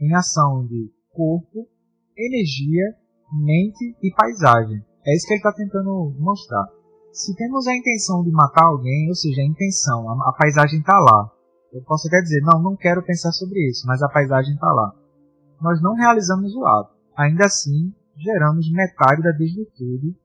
[0.00, 1.68] em ação de corpo,
[2.16, 2.94] energia,
[3.32, 4.84] mente e paisagem.
[5.06, 6.66] É isso que ele está tentando mostrar.
[7.12, 10.98] Se temos a intenção de matar alguém, ou seja, a intenção, a, a paisagem está
[10.98, 11.30] lá.
[11.70, 14.94] Eu posso até dizer, não, não quero pensar sobre isso, mas a paisagem está lá.
[15.60, 16.94] Nós não realizamos o ato.
[17.16, 20.16] Ainda assim, geramos metade da desvirtude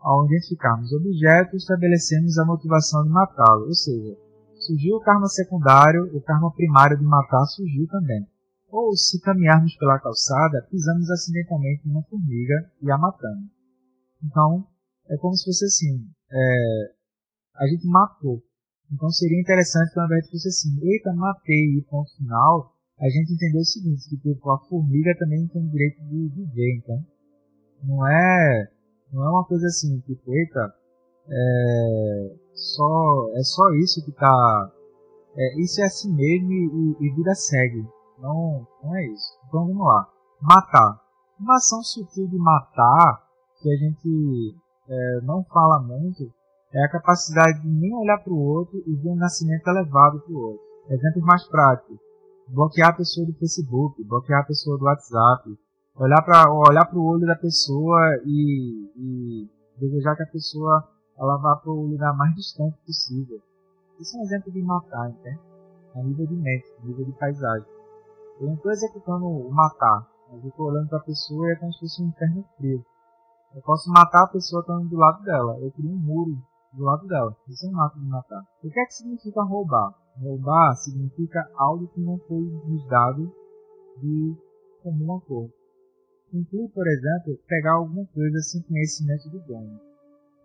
[0.00, 4.16] ao identificarmos objetos, estabelecemos a motivação de matá-lo, ou seja,
[4.56, 8.26] surgiu o karma secundário, o karma primário de matar surgiu também.
[8.68, 13.48] Ou, se caminharmos pela calçada, pisamos acidentalmente numa formiga e a matamos.
[14.24, 14.66] Então,
[15.12, 16.90] é como se fosse assim, é,
[17.56, 18.42] a gente matou.
[18.90, 23.08] Então seria interessante que ao invés de fosse assim, eita, matei e ponto final, a
[23.08, 27.04] gente entender o seguinte, que tipo, a formiga também tem o direito de viver, então.
[27.84, 28.70] Não é,
[29.12, 30.74] não é uma coisa assim, tipo, eita,
[31.28, 34.72] é, só, é só isso que tá.
[35.34, 37.82] É, isso é assim mesmo e, e, vida segue.
[38.18, 39.38] Não, não é isso.
[39.48, 40.08] Então vamos lá.
[40.40, 41.00] Matar.
[41.40, 43.26] Uma ação sutil de matar,
[43.60, 44.54] que a gente
[44.88, 46.32] é, não fala muito,
[46.72, 50.32] é a capacidade de nem olhar para o outro e ver um nascimento elevado para
[50.32, 50.62] o outro.
[50.88, 51.98] Exemplos mais práticos.
[52.48, 55.56] Bloquear a pessoa do Facebook, bloquear a pessoa do WhatsApp,
[55.96, 61.56] olhar para olhar o olho da pessoa e, e desejar que a pessoa ela vá
[61.56, 63.40] para o lugar mais distante possível.
[64.00, 65.40] Isso é um exemplo de matar, entende?
[65.94, 67.68] A nível de mente, a nível de paisagem.
[68.40, 71.56] Eu não estou executando o matar, mas eu estou olhando para a pessoa e é
[71.56, 72.84] como se fosse um inferno frio.
[73.54, 75.58] Eu posso matar a pessoa estando do lado dela.
[75.60, 76.38] Eu crio um muro
[76.72, 77.36] do lado dela.
[77.48, 78.42] Isso é um ato de matar.
[78.62, 79.94] O que é que significa roubar?
[80.18, 83.30] Roubar significa algo que não foi nos dado
[84.00, 84.34] de
[84.82, 85.52] comum acordo.
[86.32, 89.78] Inclui, por exemplo, pegar alguma coisa sem conhecimento do dono,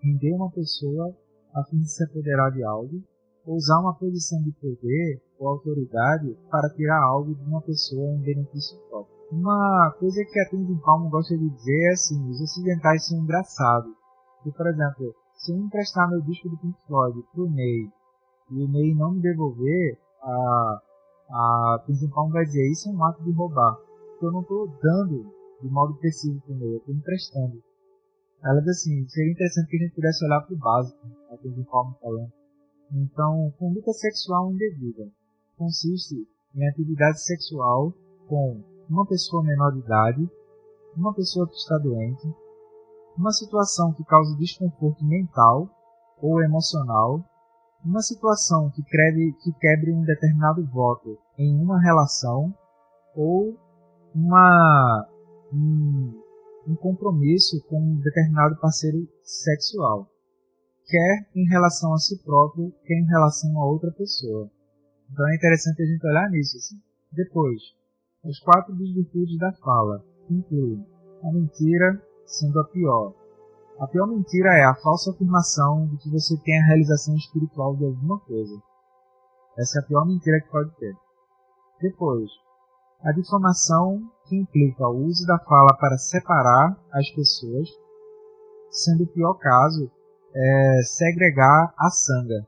[0.01, 1.15] render uma pessoa
[1.55, 3.01] a fim de se apoderar de algo,
[3.45, 8.21] ou usar uma posição de poder ou autoridade para tirar algo de uma pessoa em
[8.21, 9.16] benefício próprio.
[9.31, 13.93] Uma coisa que a Tenzin Palmo gosta de dizer é assim, os ocidentais são engraçados.
[14.43, 17.91] Por exemplo, se eu emprestar meu disco do Pink Floyd pro Ney
[18.51, 20.81] e o Ney não me devolver, a,
[21.29, 23.75] a Tenzin Palmo vai dizer isso é um ato de roubar.
[23.75, 27.61] Porque eu não estou dando de modo preciso para o meu, eu estou emprestando.
[28.43, 30.99] Ela diz assim, seria interessante que a gente pudesse olhar para o básico,
[31.31, 32.31] a de forma falando.
[32.93, 35.11] Então, conduta sexual indevida
[35.57, 36.15] consiste
[36.55, 37.93] em atividade sexual
[38.27, 40.29] com uma pessoa menor de idade,
[40.95, 42.27] uma pessoa que está doente,
[43.17, 45.69] uma situação que cause desconforto mental
[46.21, 47.23] ou emocional,
[47.83, 52.53] uma situação que, creve, que quebre um determinado voto em uma relação
[53.15, 53.57] ou
[54.13, 55.07] uma
[55.53, 56.21] um,
[56.67, 60.09] um compromisso com um determinado parceiro sexual,
[60.85, 64.49] quer em relação a si próprio, quer em relação a outra pessoa.
[65.11, 66.57] Então é interessante a gente olhar nisso.
[66.57, 66.75] Assim.
[67.11, 67.61] Depois,
[68.27, 70.85] os quatro desvirtudes da fala, incluem
[71.23, 73.13] a mentira sendo a pior.
[73.79, 77.85] A pior mentira é a falsa afirmação de que você tem a realização espiritual de
[77.85, 78.61] alguma coisa.
[79.57, 80.93] Essa é a pior mentira que pode ter.
[81.81, 82.29] Depois,
[83.01, 87.69] a difamação que implica o uso da fala para separar as pessoas,
[88.71, 89.89] sendo o pior caso
[90.35, 92.45] é segregar a sanga.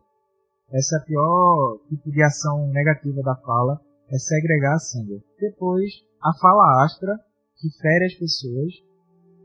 [0.71, 3.79] Essa é a pior tipo de ação negativa da fala,
[4.11, 5.21] é segregar a sanga.
[5.39, 5.91] Depois,
[6.21, 7.17] a fala astra,
[7.59, 8.73] que fere as pessoas,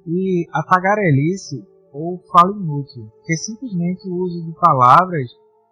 [0.06, 5.30] e a tagarelice ou fala inútil, que é simplesmente o uso de palavras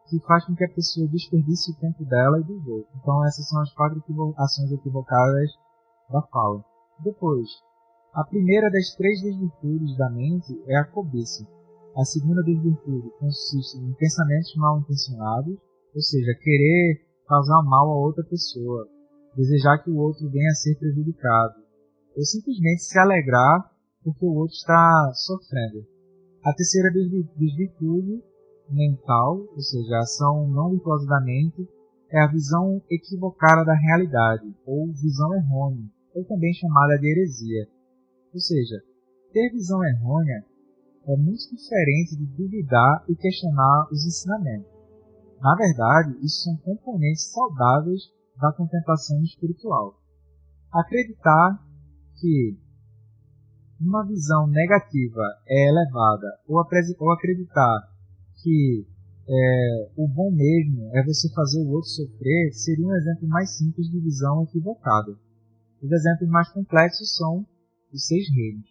[0.08, 2.94] que faz com que a pessoa desperdice o tempo dela e do outros.
[3.00, 4.02] Então essas são as quatro
[4.36, 5.50] ações equivocadas
[6.10, 6.64] da fala.
[7.02, 7.48] Depois,
[8.14, 11.46] a primeira das três desvirtudes da mente é a cobiça.
[11.96, 15.56] A segunda desvirtude consiste em pensamentos mal intencionados,
[15.94, 18.88] ou seja, querer causar mal a outra pessoa,
[19.36, 21.54] desejar que o outro venha a ser prejudicado,
[22.16, 23.70] ou simplesmente se alegrar
[24.02, 25.86] porque o outro está sofrendo.
[26.44, 26.90] A terceira
[27.36, 28.22] desvirtude
[28.68, 31.68] mental, ou seja, a ação não virtuosa da mente,
[32.10, 37.68] é a visão equivocada da realidade, ou visão errônea, ou também chamada de heresia.
[38.34, 38.82] Ou seja,
[39.32, 40.44] ter visão errônea
[41.06, 44.71] é muito diferente de duvidar e questionar os ensinamentos.
[45.42, 48.02] Na verdade, isso são componentes saudáveis
[48.40, 50.00] da contemplação espiritual.
[50.72, 51.60] Acreditar
[52.20, 52.56] que
[53.80, 57.90] uma visão negativa é elevada ou, acreditar
[58.40, 58.86] que
[59.28, 63.90] é, o bom mesmo é você fazer o outro sofrer seria um exemplo mais simples
[63.90, 65.10] de visão equivocada.
[65.82, 67.44] Os exemplos mais complexos são
[67.92, 68.70] os seis reinos.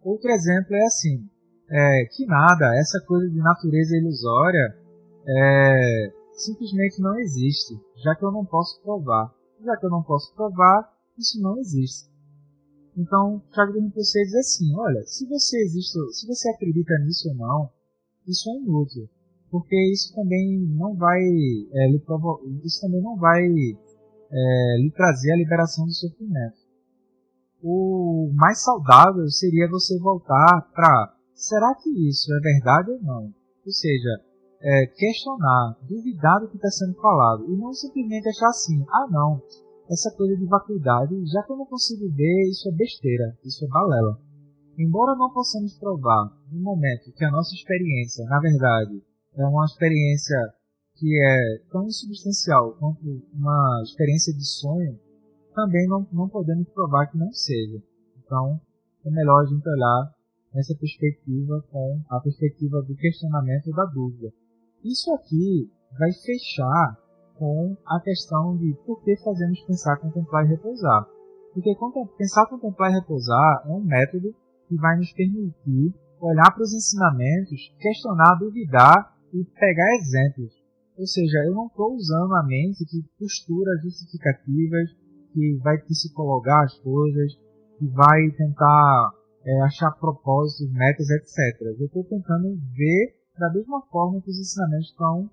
[0.00, 1.28] Outro exemplo é assim,
[1.68, 4.81] é, que nada, essa coisa de natureza ilusória
[5.26, 9.32] é, simplesmente não existe, já que eu não posso provar.
[9.64, 12.10] Já que eu não posso provar, isso não existe.
[12.96, 17.34] Então, Tiago de você diz assim, olha, se você existe, se você acredita nisso ou
[17.36, 17.70] não,
[18.26, 19.08] isso é inútil,
[19.50, 22.02] porque isso também não vai é, lhe
[22.64, 26.60] isso também não vai é, lhe trazer a liberação do sofrimento.
[27.62, 33.34] O mais saudável seria você voltar para será que isso é verdade ou não?
[33.64, 34.20] Ou seja,
[34.62, 39.42] é, questionar, duvidar do que está sendo falado e não simplesmente achar assim, ah não,
[39.90, 43.68] essa coisa de vacuidade, já que eu não consigo ver, isso é besteira, isso é
[43.68, 44.18] balela.
[44.78, 49.02] Embora não possamos provar no momento que a nossa experiência, na verdade,
[49.36, 50.36] é uma experiência
[50.94, 53.00] que é tão insubstancial quanto
[53.34, 54.98] uma experiência de sonho,
[55.54, 57.82] também não, não podemos provar que não seja.
[58.24, 58.60] Então,
[59.04, 60.14] é melhor a gente olhar
[60.54, 64.32] nessa perspectiva com a perspectiva do questionamento e da dúvida.
[64.84, 66.98] Isso aqui vai fechar
[67.36, 71.06] com a questão de por que fazemos pensar, contemplar e repousar.
[71.54, 71.76] Porque
[72.18, 74.34] pensar, contemplar e repousar é um método
[74.68, 80.52] que vai nos permitir olhar para os ensinamentos, questionar, duvidar e pegar exemplos.
[80.96, 84.90] Ou seja, eu não estou usando a mente que costura justificativas,
[85.32, 87.32] que vai psicologar as coisas,
[87.78, 89.10] que vai tentar
[89.44, 91.60] é, achar propósitos, metas, etc.
[91.78, 95.30] Eu estou tentando ver da mesma forma que os ensinamentos estão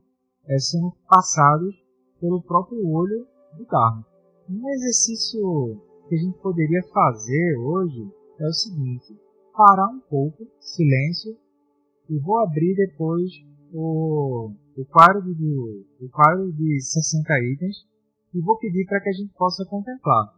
[0.48, 1.76] é, sendo passados
[2.20, 4.06] pelo próprio olho do Dharma.
[4.50, 9.16] Um exercício que a gente poderia fazer hoje é o seguinte:
[9.54, 11.38] parar um pouco, silêncio,
[12.10, 13.32] e vou abrir depois
[13.74, 17.78] o, o, quadro, de, o quadro de 60 itens
[18.34, 20.34] e vou pedir para que a gente possa contemplar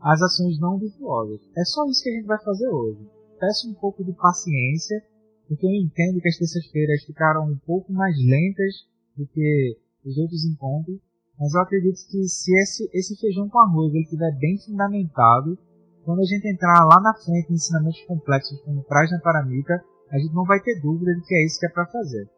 [0.00, 1.40] as ações não virtuosas.
[1.56, 3.08] É só isso que a gente vai fazer hoje.
[3.40, 5.02] Peço um pouco de paciência,
[5.48, 10.44] porque eu entendo que as terças-feiras ficaram um pouco mais lentas do que os outros
[10.44, 10.98] encontros,
[11.38, 15.58] mas eu acredito que se esse, esse feijão com arroz ele estiver bem fundamentado,
[16.04, 20.18] quando a gente entrar lá na frente em ensinamentos complexos como traz na paramita, a
[20.18, 22.28] gente não vai ter dúvida de que é isso que é para fazer.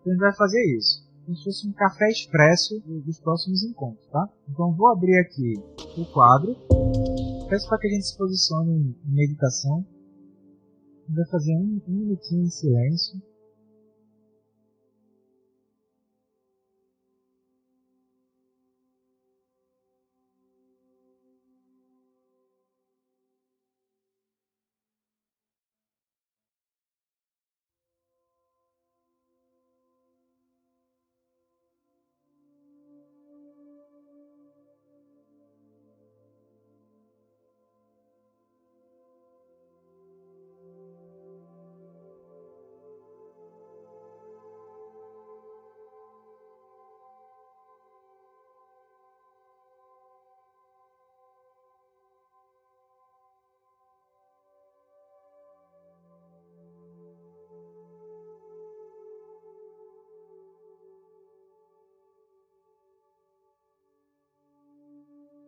[0.00, 4.06] Então a gente vai fazer isso, como se fosse um café expresso dos próximos encontros,
[4.08, 4.28] tá?
[4.48, 5.54] Então vou abrir aqui
[5.96, 6.56] o quadro,
[7.48, 9.84] peço para que a gente se posicione em meditação,
[11.14, 13.20] vai fazer um, um minutinho em silêncio,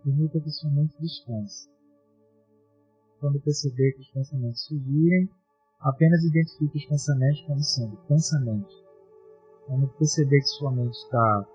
[0.03, 1.69] permita que sua mente descanse.
[3.21, 5.31] Quando perceber que os pensamentos surgirem,
[5.81, 8.85] apenas identifique os pensamentos como sendo pensamentos.
[9.67, 11.47] Quando perceber que sua mente está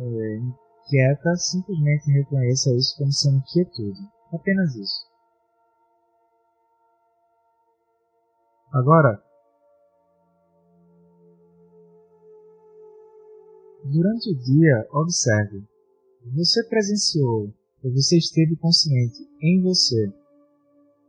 [0.00, 4.00] é, inquieta, simplesmente reconheça isso como sendo inquietude.
[4.32, 5.10] Apenas isso.
[8.72, 9.22] Agora,
[13.84, 15.64] durante o dia, observe.
[16.36, 20.12] Você presenciou ou você esteve consciente em você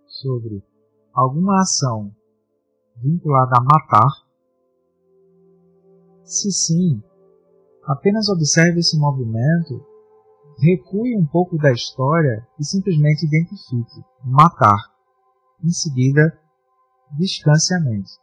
[0.07, 0.63] sobre
[1.13, 2.15] alguma ação
[2.97, 4.09] vinculada a matar?
[6.23, 7.03] Se sim,
[7.83, 9.85] apenas observe esse movimento,
[10.59, 14.79] recue um pouco da história e simplesmente identifique matar.
[15.63, 16.39] Em seguida,
[17.17, 18.20] descanse a mente.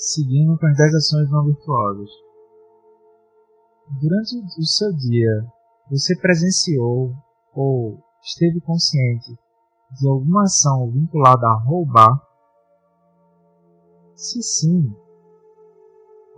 [0.00, 2.08] Seguindo com as 10 ações não virtuosas.
[4.00, 5.46] Durante o seu dia,
[5.90, 7.12] você presenciou
[7.52, 9.36] ou esteve consciente
[10.00, 12.18] de alguma ação vinculada a roubar?
[14.14, 14.90] Se sim,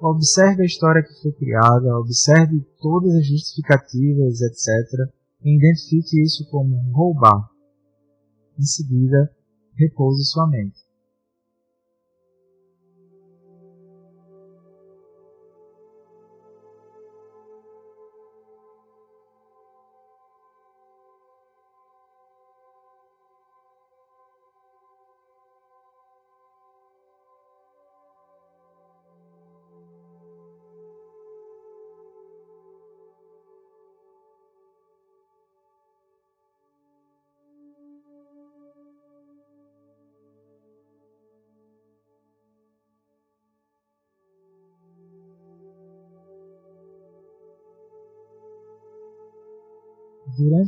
[0.01, 5.13] observe a história que foi criada, observe todas as justificativas, etc.,
[5.45, 7.49] e identifique isso como roubar.
[8.59, 9.31] Em seguida,
[9.77, 10.92] repouse sua mente.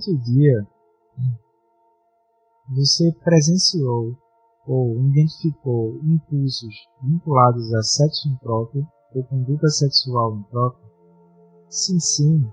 [0.05, 0.67] Durante o dia
[2.75, 4.17] você presenciou
[4.67, 10.91] ou identificou impulsos vinculados a sexo impróprio ou conduta sexual imprópria?
[11.69, 12.45] Sim, sim.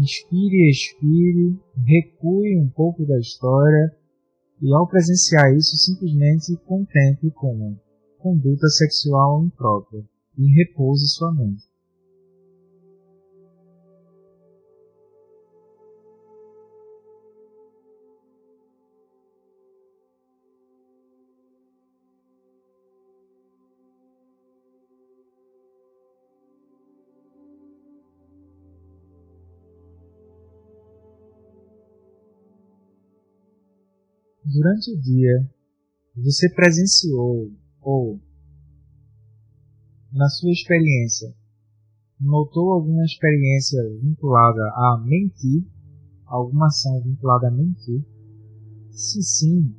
[0.00, 3.94] Inspire expire, recue um pouco da história
[4.60, 7.78] e ao presenciar isso simplesmente contemple como
[8.18, 10.04] conduta sexual imprópria
[10.38, 11.71] e repouse sua mente.
[34.52, 35.50] Durante o dia
[36.16, 37.50] você presenciou
[37.80, 38.20] ou
[40.12, 41.34] na sua experiência
[42.22, 45.66] notou alguma experiência vinculada a mentir,
[46.24, 48.04] alguma ação vinculada a mentir?
[48.90, 49.74] Se sim,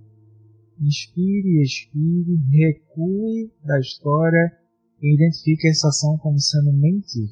[0.80, 4.58] inspire, expire, recue da história
[5.02, 7.30] e identifique essa ação como sendo mentir.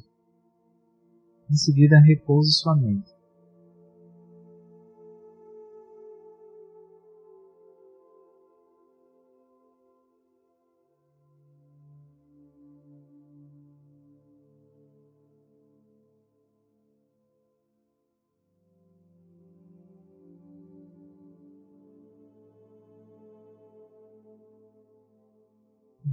[1.50, 3.11] Em seguida, repouse sua mente.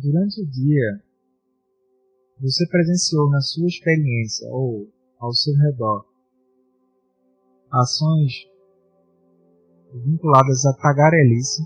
[0.10, 1.04] Durante o dia
[2.42, 4.90] você presenciou na sua experiência ou
[5.20, 6.06] ao seu redor
[7.72, 8.34] ações
[9.94, 11.64] vinculadas à tagarelice?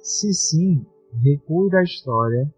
[0.00, 0.84] Se sim,
[1.22, 2.52] recue da história,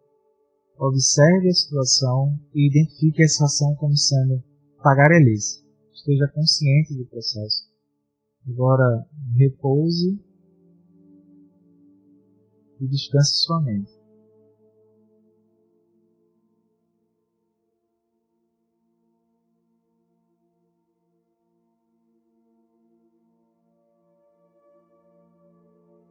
[0.76, 4.42] observe a situação e identifique essa ação como sendo
[4.82, 5.64] tagarelice.
[5.92, 7.68] Esteja consciente do processo.
[8.48, 9.06] Agora,
[9.36, 10.20] repouse
[12.80, 13.97] e descanse sua mente.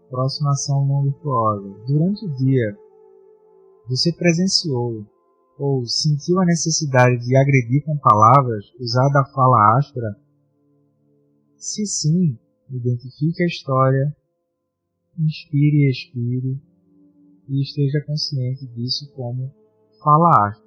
[0.09, 1.67] Próxima ação não virtuosa.
[1.85, 2.77] Durante o dia,
[3.87, 5.05] você presenciou
[5.57, 10.15] ou sentiu a necessidade de agredir com palavras, usar da fala áspera?
[11.57, 12.37] Se sim,
[12.69, 14.15] identifique a história,
[15.17, 16.61] inspire e expire
[17.49, 19.51] e esteja consciente disso como
[20.03, 20.66] fala áspera.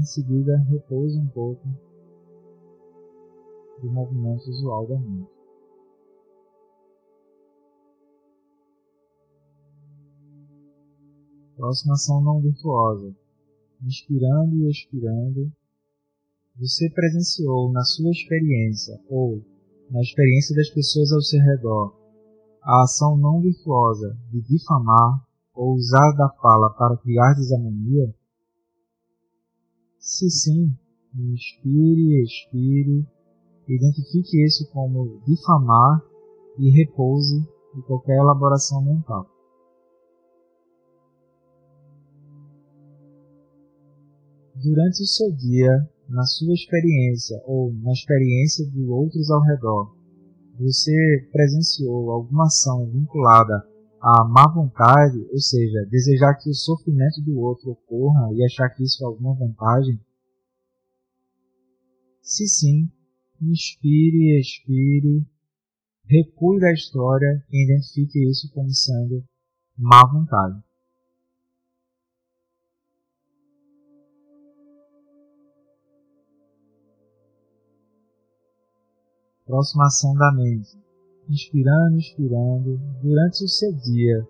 [0.00, 1.62] Em seguida, repouse um pouco
[3.82, 5.30] do movimento usual da mente.
[11.54, 13.14] Próxima ação não virtuosa.
[13.82, 15.52] Inspirando e expirando,
[16.58, 19.44] você presenciou na sua experiência ou
[19.90, 21.94] na experiência das pessoas ao seu redor
[22.62, 28.14] a ação não virtuosa de difamar ou usar da fala para criar desarmonia?
[30.00, 30.74] Se sim,
[31.14, 33.06] inspire, expire,
[33.68, 36.02] identifique isso como difamar
[36.58, 37.38] e repouse
[37.74, 39.28] de qualquer elaboração mental.
[44.56, 49.94] Durante o seu dia, na sua experiência ou na experiência de outros ao redor,
[50.58, 53.68] você presenciou alguma ação vinculada
[54.00, 58.82] à má vontade, ou seja, desejar que o sofrimento do outro ocorra e achar que
[58.82, 60.00] isso é alguma vantagem?
[62.22, 62.90] Se sim,
[63.42, 65.26] inspire expire,
[66.06, 69.22] recue da história e identifique isso como sendo
[69.76, 70.62] má vontade.
[79.44, 80.89] Próxima ação da mente.
[81.30, 84.26] Inspirando, inspirando, durante o seu dia,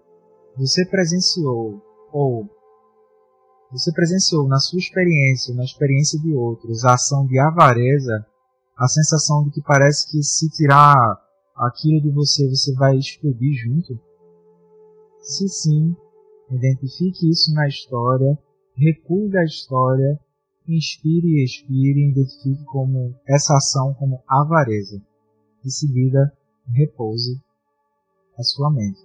[0.54, 1.82] você presenciou
[2.12, 2.46] ou
[3.72, 8.26] você presenciou na sua experiência, na experiência de outros, a ação de avareza,
[8.76, 10.94] a sensação de que parece que se tirar
[11.56, 13.98] aquilo de você, você vai explodir junto?
[15.22, 15.96] Se sim,
[16.50, 18.38] identifique isso na história,
[18.74, 20.18] recue da história,
[20.66, 25.00] inspire e expire identifique como essa ação como avareza.
[25.64, 26.32] Em seguida,
[26.72, 27.40] repouse
[28.38, 29.00] a sua mente.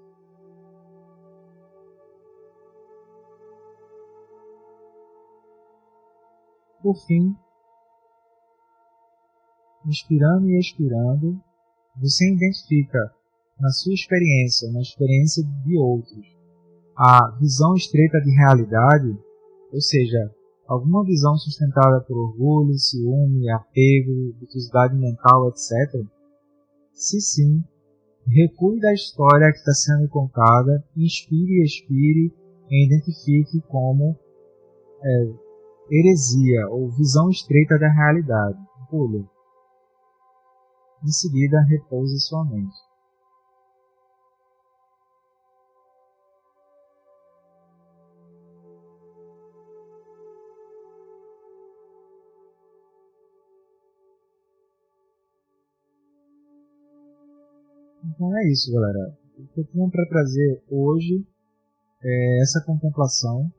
[6.82, 7.36] Por fim,
[9.86, 11.39] inspirando e expirando,
[11.95, 13.13] você identifica
[13.59, 16.26] na sua experiência, na experiência de outros,
[16.95, 19.18] a visão estreita de realidade,
[19.72, 20.34] ou seja,
[20.68, 26.05] alguma visão sustentada por orgulho, ciúme, apego, dificuldade mental, etc.,
[26.95, 27.61] se sim,
[28.25, 32.33] recue da história que está sendo contada, inspire e expire
[32.69, 34.17] e identifique como
[35.03, 35.33] é,
[35.91, 38.57] heresia ou visão estreita da realidade.
[38.89, 39.25] Pule.
[41.03, 42.75] Em seguida, repouse sua mente.
[58.06, 59.18] Então é isso, galera.
[59.38, 61.26] O que eu tinha para trazer hoje
[62.03, 63.51] é essa contemplação.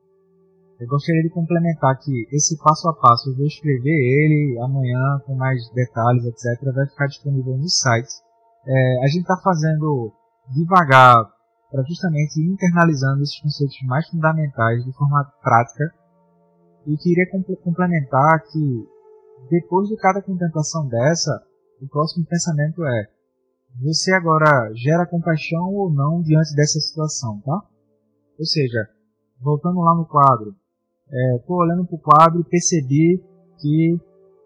[0.79, 5.35] Eu gostaria de complementar que esse passo a passo, eu vou escrever ele amanhã com
[5.35, 6.73] mais detalhes, etc.
[6.75, 8.13] Vai ficar disponível no site.
[8.67, 10.13] É, a gente está fazendo
[10.55, 11.17] devagar
[11.71, 15.85] para justamente ir internalizando esses conceitos mais fundamentais de forma prática.
[16.87, 17.29] E queria
[17.65, 18.87] complementar que
[19.51, 21.43] depois de cada contemplação dessa,
[21.83, 23.16] o próximo pensamento é
[23.81, 27.63] você agora gera compaixão ou não diante dessa situação, tá?
[28.39, 28.89] Ou seja,
[29.41, 30.55] voltando lá no quadro,
[31.09, 33.23] é, olhando para o quadro e percebi
[33.61, 34.01] que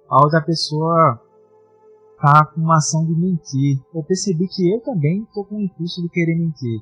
[0.09, 1.21] a outra pessoa
[2.15, 3.81] está com uma ação de mentir.
[3.95, 6.81] Eu percebi que eu também estou com o impulso de querer mentir.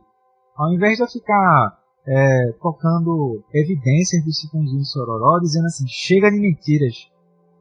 [0.56, 6.40] Ao invés de eu ficar é, tocando evidências do Cicundinho Sororó, dizendo assim, chega de
[6.40, 6.94] mentiras,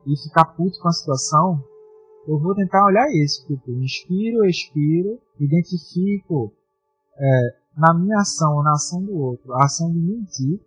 [0.08, 1.62] e ficar puto com a situação,
[2.28, 6.54] eu vou tentar olhar isso, tipo, inspiro, expiro, identifico
[7.18, 10.60] é, na minha ação ou na ação do outro a ação de mentir,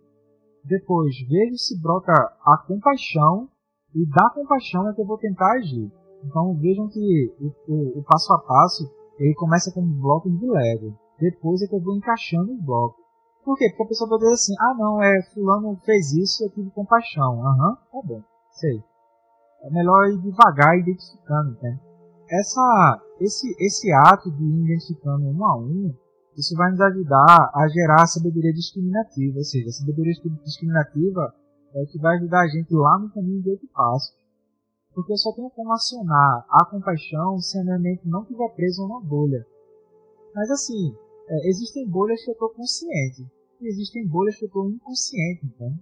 [0.65, 3.47] depois vejo se brota a compaixão
[3.93, 5.91] e da compaixão é que eu vou tentar agir.
[6.23, 10.97] Então vejam que o, o, o passo a passo ele começa com blocos de Lego.
[11.19, 13.01] Depois é que eu vou encaixando os blocos.
[13.43, 13.69] Por quê?
[13.69, 17.45] Porque a pessoa vai dizer assim, ah não, é fulano fez isso, eu tive compaixão.
[17.45, 18.83] Aham, uhum, tá bom, sei
[19.63, 21.79] é melhor ir devagar identificando, né?
[22.29, 25.93] Essa, esse, esse ato de ir identificando um a um,
[26.37, 31.33] isso vai nos ajudar a gerar a sabedoria discriminativa, ou seja, a sabedoria discriminativa
[31.73, 34.13] é o que vai ajudar a gente lá no caminho de outro passo.
[34.93, 38.81] Porque eu só tenho como acionar a compaixão se a minha mente não estiver presa
[38.83, 39.45] uma bolha.
[40.33, 40.95] Mas assim,
[41.27, 43.25] é, existem bolhas que eu estou consciente
[43.61, 45.45] e existem bolhas que eu estou inconsciente.
[45.45, 45.73] Então,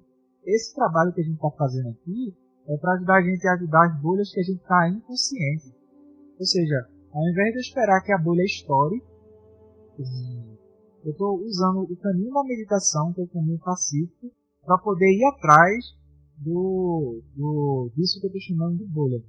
[0.45, 2.35] esse trabalho que a gente está fazendo aqui
[2.69, 5.75] é para ajudar a gente a ajudar as bolhas que a gente está inconsciente.
[6.39, 9.01] Ou seja, Ao invés de eu esperar que a bolha estoure,
[11.03, 14.31] eu estou usando o caminho da meditação, que é o caminho pacífico,
[14.63, 15.85] para poder ir atrás
[16.37, 19.23] do, do disso que eu estou chamando de bolha.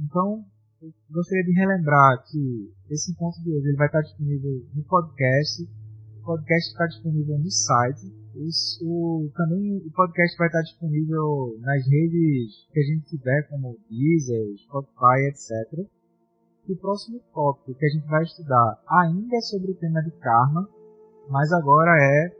[0.00, 0.44] Então,
[0.80, 5.62] eu gostaria de relembrar que esse encontro de hoje ele vai estar disponível no podcast.
[6.20, 8.14] O podcast está disponível no site.
[8.82, 14.56] O, também o podcast vai estar disponível nas redes que a gente tiver, como Deezer,
[14.58, 15.84] Spotify, etc.
[16.68, 20.12] E o próximo tópico que a gente vai estudar ainda é sobre o tema de
[20.12, 20.68] karma,
[21.28, 22.30] mas agora é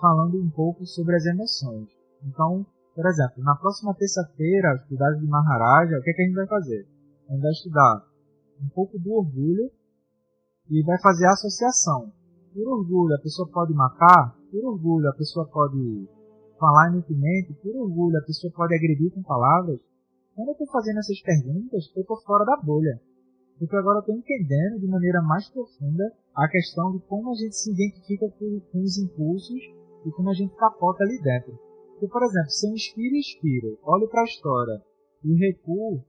[0.00, 1.88] falando um pouco sobre as emoções.
[2.24, 6.36] Então, por exemplo, na próxima terça-feira, cuidados de Maharaja, o que, é que a gente
[6.36, 6.86] vai fazer?
[7.28, 8.06] A gente vai estudar
[8.62, 9.70] um pouco do orgulho
[10.70, 12.12] e vai fazer a associação.
[12.58, 16.08] Por orgulho, a pessoa pode matar, por orgulho, a pessoa pode
[16.58, 19.78] falar inutilmente, por orgulho, a pessoa pode agredir com palavras.
[20.34, 23.00] Quando eu estou fazendo essas perguntas, eu estou fora da bolha.
[23.60, 26.02] Porque agora eu estou entendendo de maneira mais profunda
[26.34, 29.62] a questão de como a gente se identifica com os impulsos
[30.04, 31.56] e como a gente capota ali dentro.
[31.92, 34.82] Porque, por exemplo, se eu inspiro e inspiro, olho para a história
[35.22, 36.02] e recuo,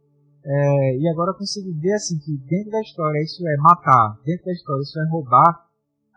[0.43, 4.45] é, e agora eu consigo ver assim que dentro da história isso é matar, dentro
[4.45, 5.68] da história isso é roubar,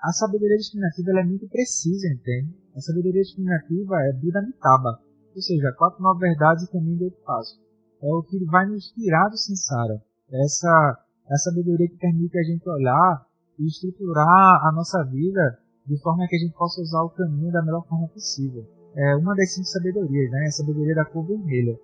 [0.02, 2.52] a sabedoria discriminativa é muito precisa, entende?
[2.74, 5.00] A sabedoria discriminativa é Buda Mitaba,
[5.34, 7.60] ou seja, quatro nove verdades e caminho do passo.
[8.02, 10.02] É o que vai nos tirar do Sansara.
[10.28, 10.98] Essa
[11.30, 13.26] a sabedoria que permite a gente olhar
[13.58, 17.62] e estruturar a nossa vida de forma que a gente possa usar o caminho da
[17.62, 18.66] melhor forma possível.
[18.96, 20.46] É uma das cinco sabedorias, né?
[20.46, 21.78] A sabedoria da cor vermelha.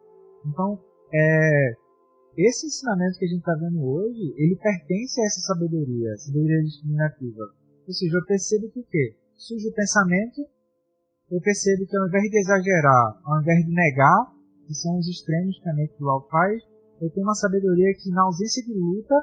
[0.44, 0.78] Então,
[1.14, 1.72] é,
[2.36, 7.57] esse ensinamento que a gente está vendo hoje, ele pertence a essa sabedoria, sabedoria discriminativa.
[7.88, 9.16] Ou seja, eu percebo que o quê?
[9.34, 10.44] Surge o pensamento,
[11.30, 14.34] eu percebo que ao invés de exagerar, ao invés de negar,
[14.66, 16.62] que são os extremos que a mente dual faz,
[17.00, 19.14] eu tenho uma sabedoria que na ausência de luta,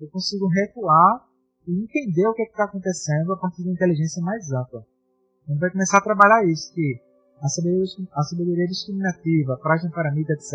[0.00, 1.28] eu consigo recuar
[1.66, 4.86] e entender o que é está acontecendo a partir de uma inteligência mais ampla.
[5.46, 6.98] A gente vai começar a trabalhar isso, que
[7.42, 10.54] a sabedoria, a sabedoria discriminativa, a prática paramita, etc.,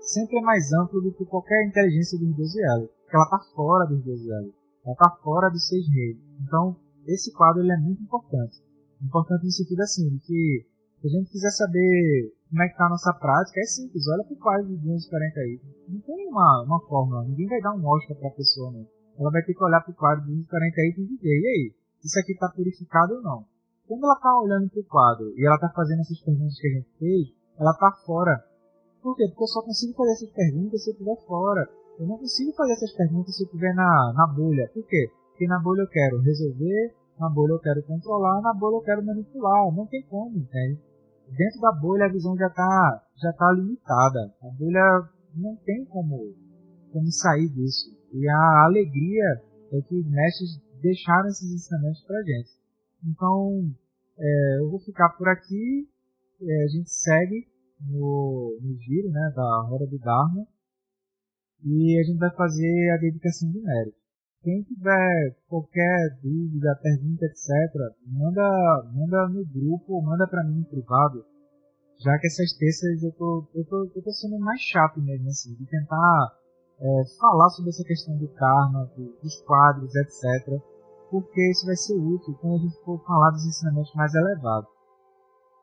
[0.00, 3.84] sempre é mais ampla do que qualquer inteligência dos 12 elos, porque ela está fora
[3.84, 6.16] dos 12 elos, ela está fora dos seis reis.
[6.40, 6.76] Então,
[7.06, 8.62] esse quadro ele é muito importante.
[9.02, 10.66] Importante no sentido assim, de que
[11.00, 14.24] se a gente quiser saber como é que está a nossa prática, é simples, olha
[14.24, 15.60] para o quadro de 240 aí.
[15.88, 18.86] Não tem uma, uma fórmula, ninguém vai dar um Oscar para a pessoa, não.
[19.18, 21.74] Ela vai ter que olhar para o quadro de 240 aí e dizer, e aí,
[22.04, 23.44] isso aqui está purificado ou não?
[23.86, 26.70] Quando ela está olhando para o quadro e ela está fazendo essas perguntas que a
[26.70, 27.28] gente fez,
[27.58, 28.44] ela está fora.
[29.02, 29.26] Por quê?
[29.28, 31.68] Porque eu só consigo fazer essas perguntas se eu estiver fora.
[31.98, 34.68] Eu não consigo fazer essas perguntas se eu estiver na, na bolha.
[34.74, 35.10] Por quê?
[35.36, 39.04] Porque na bolha eu quero resolver, na bolha eu quero controlar, na bolha eu quero
[39.04, 39.70] manipular.
[39.76, 40.80] Não tem como, entende?
[41.30, 44.32] dentro da bolha a visão já está já tá limitada.
[44.42, 46.34] A bolha não tem como,
[46.92, 47.90] como sair disso.
[48.12, 49.24] E a alegria
[49.72, 52.50] é que os mestres deixaram esses ensinamentos para gente.
[53.04, 53.74] Então,
[54.18, 55.88] é, eu vou ficar por aqui.
[56.40, 57.46] É, a gente segue
[57.80, 60.46] no, no giro né, da Roda do Dharma.
[61.64, 64.05] E a gente vai fazer a dedicação de mérito.
[64.46, 67.50] Quem tiver qualquer dúvida, pergunta, etc.,
[68.06, 68.46] manda,
[68.94, 71.26] manda no grupo manda para mim em privado.
[71.98, 75.52] Já que essas terças eu tô, eu tô, eu tô sendo mais chato mesmo, assim,
[75.56, 76.38] de tentar
[76.78, 78.88] é, falar sobre essa questão do karma,
[79.20, 80.62] dos quadros, etc.
[81.10, 84.70] Porque isso vai ser útil quando a gente for falar dos ensinamentos mais elevados.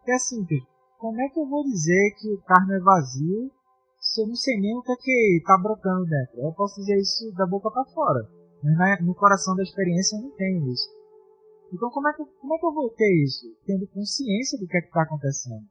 [0.04, 0.62] Que é simples.
[1.00, 3.50] Como é que eu vou dizer que o karma é vazio
[3.98, 6.42] se eu não sei nem o que é que está brotando dentro?
[6.42, 10.32] Eu posso dizer isso da boca para fora mas no coração da experiência eu não
[10.32, 10.89] tenho isso.
[11.74, 13.53] Então como é que, como é que eu vou ter isso?
[13.66, 15.64] Tendo consciência do que é está acontecendo.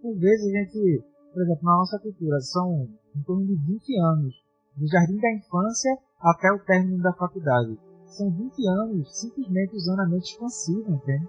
[0.00, 4.34] Por vezes a gente, por exemplo, na nossa cultura, são em torno de 20 anos,
[4.76, 7.76] do jardim da infância até o término da faculdade.
[8.06, 11.28] São 20 anos simplesmente usando a mente expansiva, entende?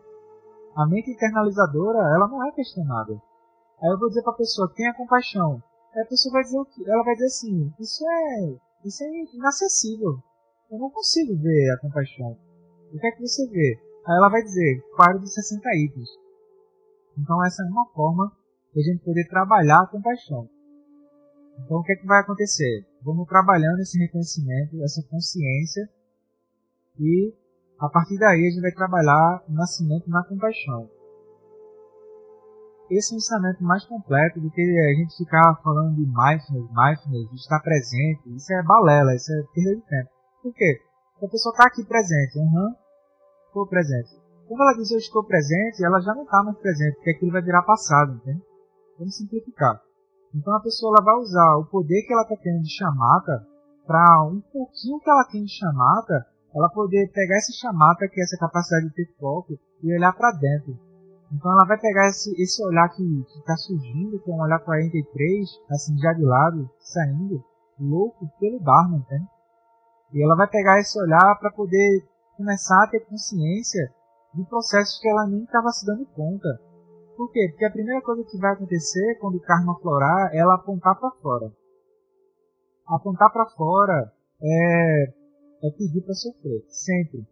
[0.75, 3.19] A mente internalizadora, ela não é questionada.
[3.81, 5.63] Aí eu vou dizer para a pessoa, tenha compaixão.
[5.95, 6.87] Aí a pessoa vai dizer o que?
[6.87, 8.55] Ela vai dizer assim, isso é,
[8.85, 10.21] isso é inacessível
[10.69, 12.37] eu não consigo ver a compaixão.
[12.93, 13.79] O que é que você vê?
[14.05, 16.09] Aí ela vai dizer, quadro de 60 itens.
[17.17, 18.31] Então essa é uma forma
[18.73, 20.49] de a gente poder trabalhar a compaixão.
[21.59, 22.85] Então o que é que vai acontecer?
[23.03, 25.89] Vamos trabalhando esse reconhecimento, essa consciência
[26.99, 27.33] e
[27.79, 30.89] a partir daí a gente vai trabalhar o nascimento na compaixão.
[32.91, 37.29] Esse é o ensinamento mais completo do que a gente ficar falando de mindfulness, mindfulness,
[37.29, 38.35] de estar presente.
[38.35, 40.18] Isso é balela, isso é perda de tempo.
[40.41, 40.81] Por quê?
[41.21, 42.39] A pessoa está aqui presente.
[42.39, 42.73] Uhum.
[43.47, 44.19] Estou presente.
[44.47, 47.41] Quando ela diz eu estou presente, ela já não está mais presente, porque aquilo vai
[47.41, 48.41] virar passado, entende?
[48.97, 49.81] Vamos simplificar.
[50.33, 53.45] Então a pessoa ela vai usar o poder que ela está tendo de chamata,
[53.85, 56.25] para um pouquinho que ela tem de chamata,
[56.55, 60.31] ela poder pegar essa chamata, que é essa capacidade de ter foco, e olhar para
[60.31, 60.77] dentro.
[61.31, 63.03] Então ela vai pegar esse, esse olhar que
[63.37, 67.43] está surgindo, que é um olhar 43, assim já de lado, saindo,
[67.79, 69.27] louco pelo Dharma, entende?
[70.13, 72.03] E ela vai pegar esse olhar para poder
[72.35, 73.93] começar a ter consciência
[74.33, 76.47] de processos que ela nem estava se dando conta.
[77.15, 77.47] Por quê?
[77.49, 81.11] Porque a primeira coisa que vai acontecer quando o karma florar é ela apontar para
[81.21, 81.51] fora.
[82.87, 85.03] Apontar para fora é,
[85.63, 87.27] é pedir para sofrer, sempre.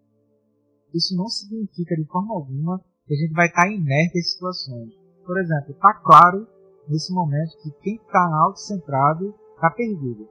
[0.94, 4.94] Isso não significa de forma alguma que a gente vai estar tá inerte em situações.
[5.26, 6.48] Por exemplo, está claro
[6.88, 10.28] nesse momento que quem está autocentrado está perdido.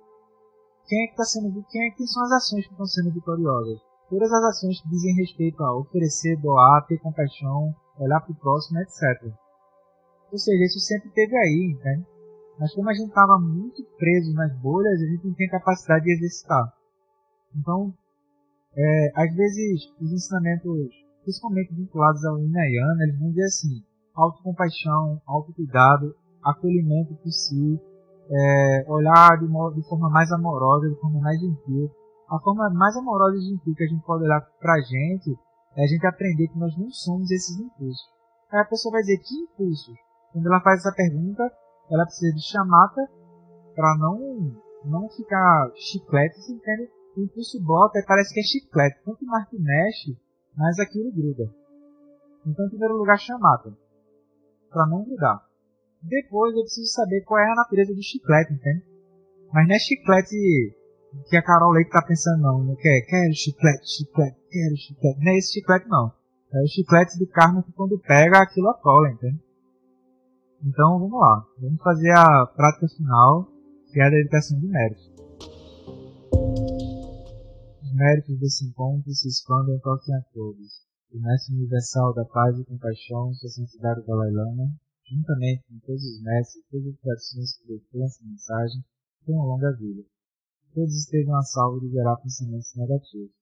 [0.87, 3.81] Quem é que está sendo, quem é que são as ações que estão sendo vitoriosas?
[4.09, 8.79] Todas as ações que dizem respeito a oferecer, doar, ter compaixão, olhar para o próximo,
[8.79, 9.33] etc.
[10.31, 12.07] Ou seja, isso sempre teve aí, entende?
[12.59, 16.13] Mas como a gente estava muito preso nas bolhas, a gente não tem capacidade de
[16.13, 16.73] exercitar.
[17.55, 17.93] Então,
[18.77, 20.89] é, às vezes, os ensinamentos,
[21.23, 23.83] principalmente vinculados ao Hinayana, eles vão dizer assim,
[24.15, 26.15] autocompaixão, autocuidado,
[26.45, 27.81] acolhimento por si,
[28.31, 31.91] é, olhar de, de forma mais amorosa, de forma mais gentil.
[32.29, 35.39] A forma mais amorosa e gentil que a gente pode olhar pra gente
[35.77, 38.11] é a gente aprender que nós não somos esses impulsos.
[38.51, 39.95] Aí a pessoa vai dizer, que impulsos?
[40.33, 41.43] Quando ela faz essa pergunta,
[41.91, 43.09] ela precisa de chamata
[43.75, 46.89] para não não ficar chiclete, você entende?
[47.17, 49.03] O impulso bota e parece que é chiclete.
[49.05, 50.17] Quanto mais que mexe,
[50.57, 51.51] mais aquilo gruda.
[52.47, 53.77] Então, em primeiro lugar, chamata.
[54.71, 55.45] Para não grudar.
[56.03, 58.85] Depois eu preciso saber qual é a natureza do chiclete, entende?
[59.53, 60.37] Mas não é chiclete
[61.29, 62.63] que a Carol Leite tá pensando, não.
[62.63, 65.19] Não quer, quero chiclete, chiclete, quero chiclete.
[65.21, 66.13] Não é esse chiclete, não.
[66.53, 69.41] É o chiclete do karma que quando pega aquilo atola, entende?
[70.65, 71.47] Então vamos lá.
[71.61, 73.49] Vamos fazer a prática final,
[73.93, 75.13] que é a dedicação de méritos.
[77.83, 80.87] Os méritos desse encontro se expandem e toquem a todos.
[81.13, 84.71] O Mestre Universal da Paz e Compaixão, Sua Santidade Dalai Lama,
[85.09, 88.85] juntamente com todos os mestres e todas as tradições que veem essa mensagem,
[89.25, 90.05] tenham longa vida.
[90.75, 93.33] Todos estejam a salvo de gerar pensamentos negativos,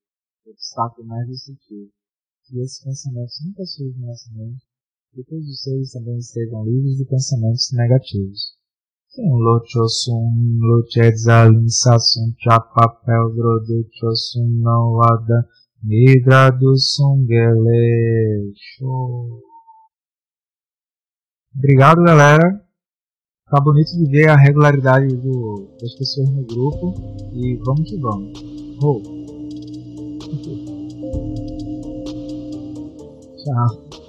[0.46, 1.90] o obstáculo mais destrutivo.
[2.46, 4.64] Que esses pensamentos nunca surjam na nossa mente
[5.16, 8.58] e todos os seres também estejam livres de pensamentos negativos.
[9.16, 15.48] Lo chosum lo chedzalin sasum chapapel drodo chosum não ada
[15.82, 18.52] nidra do sungele.
[18.56, 19.53] Show.
[21.56, 22.60] Obrigado, galera.
[23.50, 26.94] Tá bonito de ver a regularidade do, das pessoas no grupo.
[27.32, 28.32] E vamos que vamos.
[33.44, 34.03] Tchau.